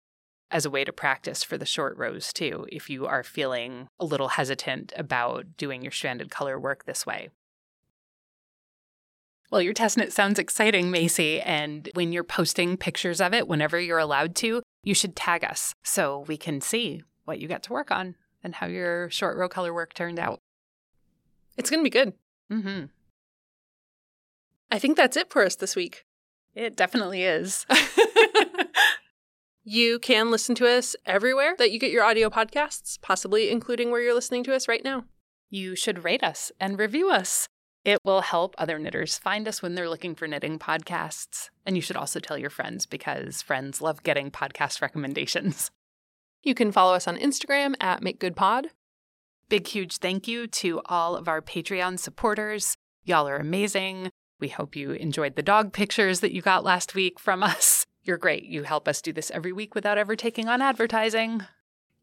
as 0.51 0.65
a 0.65 0.71
way 0.71 0.85
to 0.85 0.93
practice 0.93 1.43
for 1.43 1.59
the 1.59 1.67
short 1.67 1.97
rows 1.97 2.33
too, 2.33 2.67
if 2.71 2.89
you 2.89 3.07
are 3.07 3.23
feeling 3.23 3.89
a 3.99 4.05
little 4.05 4.29
hesitant 4.29 4.93
about 4.97 5.57
doing 5.57 5.83
your 5.83 5.93
stranded 5.93 6.31
color 6.31 6.59
work 6.59 6.85
this 6.85 7.05
way. 7.05 7.31
Well, 9.51 9.63
your 9.63 9.75
test 9.75 9.97
knit 9.97 10.13
sounds 10.13 10.39
exciting, 10.39 10.91
Macy. 10.91 11.41
And 11.41 11.89
when 11.95 12.13
you're 12.13 12.25
posting 12.25 12.77
pictures 12.77 13.21
of 13.21 13.33
it, 13.33 13.47
whenever 13.47 13.79
you're 13.79 13.99
allowed 13.99 14.35
to, 14.37 14.63
you 14.83 14.95
should 14.95 15.15
tag 15.15 15.45
us 15.45 15.75
so 15.85 16.25
we 16.27 16.37
can 16.37 16.61
see 16.61 17.03
what 17.25 17.39
you 17.39 17.49
got 17.49 17.63
to 17.65 17.73
work 17.73 17.91
on 17.91 18.17
and 18.43 18.57
how 18.57 18.67
your 18.67 19.09
short 19.11 19.37
row 19.37 19.49
color 19.49 19.73
work 19.73 19.95
turned 19.95 20.19
out. 20.19 20.41
It's 21.57 21.71
going 21.71 21.81
to 21.81 21.85
be 21.85 21.91
good. 21.91 22.13
Mm-hmm. 22.53 22.87
I 24.71 24.79
think 24.79 24.97
that's 24.97 25.17
it 25.17 25.31
for 25.31 25.45
us 25.45 25.57
this 25.57 25.77
week. 25.77 26.05
It 26.55 26.77
definitely 26.77 27.23
is. 27.23 27.67
you 29.69 29.99
can 29.99 30.31
listen 30.31 30.55
to 30.55 30.69
us 30.69 30.95
everywhere 31.05 31.57
that 31.59 31.73
you 31.73 31.81
get 31.81 31.91
your 31.91 32.05
audio 32.05 32.31
podcasts, 32.31 33.01
possibly 33.03 33.51
including 33.51 33.91
where 33.91 34.01
you're 34.01 34.15
listening 34.15 34.45
to 34.45 34.55
us 34.55 34.69
right 34.69 34.85
now. 34.85 35.07
You 35.51 35.75
should 35.75 36.05
rate 36.05 36.23
us 36.23 36.53
and 36.61 36.79
review 36.79 37.11
us. 37.11 37.49
It 37.85 37.99
will 38.05 38.21
help 38.21 38.55
other 38.59 38.79
knitters 38.79 39.19
find 39.19 39.49
us 39.49 39.63
when 39.63 39.75
they're 39.75 39.89
looking 39.89 40.15
for 40.15 40.29
knitting 40.29 40.61
podcasts. 40.61 41.51
And 41.67 41.75
you 41.75 41.83
should 41.83 41.97
also 41.97 42.21
tell 42.21 42.39
your 42.39 42.49
friends 42.49 42.87
because 42.87 43.43
friends 43.43 43.83
love 43.83 44.05
getting 44.05 44.31
podcast 44.31 44.81
recommendations. 44.83 45.73
You 46.45 46.55
can 46.55 46.71
follow 46.71 46.95
us 46.95 47.09
on 47.09 47.19
Instagram 47.19 47.75
at 47.81 48.03
MakeGoodPod. 48.03 48.67
Big, 49.49 49.67
huge 49.67 49.97
thank 49.97 50.29
you 50.29 50.47
to 50.47 50.81
all 50.87 51.17
of 51.17 51.27
our 51.27 51.43
Patreon 51.43 51.99
supporters. 51.99 52.77
Y'all 53.03 53.27
are 53.27 53.39
amazing. 53.39 54.11
We 54.39 54.47
hope 54.47 54.77
you 54.77 54.93
enjoyed 54.93 55.35
the 55.35 55.43
dog 55.43 55.73
pictures 55.73 56.21
that 56.21 56.33
you 56.33 56.41
got 56.41 56.63
last 56.63 56.95
week 56.95 57.19
from 57.19 57.43
us. 57.43 57.76
You're 58.07 58.17
great. 58.17 58.45
You 58.45 58.63
help 58.63 58.87
us 58.87 59.03
do 59.03 59.13
this 59.13 59.31
every 59.31 59.53
week 59.53 59.75
without 59.75 59.99
ever 59.99 60.17
taking 60.17 60.49
on 60.49 60.63
advertising. 60.63 61.43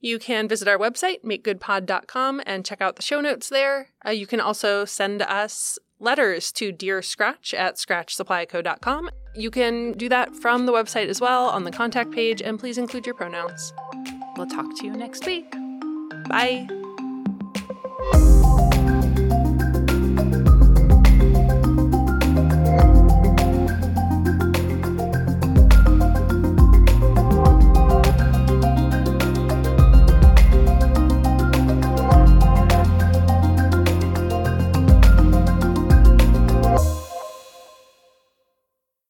You 0.02 0.20
can 0.20 0.50
visit 0.50 0.68
our 0.68 0.78
website, 0.78 1.24
makegoodpod.com, 1.24 2.42
and 2.46 2.66
check 2.66 2.82
out 2.82 2.98
the 2.98 3.02
show 3.02 3.22
notes 3.22 3.48
there. 3.48 3.88
Uh, 4.06 4.10
you 4.10 4.28
can 4.28 4.42
also 4.42 4.84
send 4.84 5.22
us 5.22 5.80
letters 5.98 6.52
to 6.52 6.74
Dear 6.74 7.02
Scratch 7.02 7.54
at 7.54 7.76
scratchsupplyco.com. 7.76 9.10
You 9.34 9.50
can 9.50 9.94
do 9.94 10.10
that 10.10 10.36
from 10.36 10.66
the 10.66 10.74
website 10.74 11.08
as 11.08 11.22
well 11.22 11.48
on 11.50 11.64
the 11.64 11.72
contact 11.72 12.12
page, 12.12 12.42
and 12.42 12.60
please 12.60 12.78
include 12.78 13.06
your 13.06 13.16
pronouns. 13.16 13.74
We'll 14.36 14.48
talk 14.48 14.78
to 14.80 14.86
you 14.86 14.92
next 14.92 15.26
week. 15.26 15.50
Bye. 16.28 16.83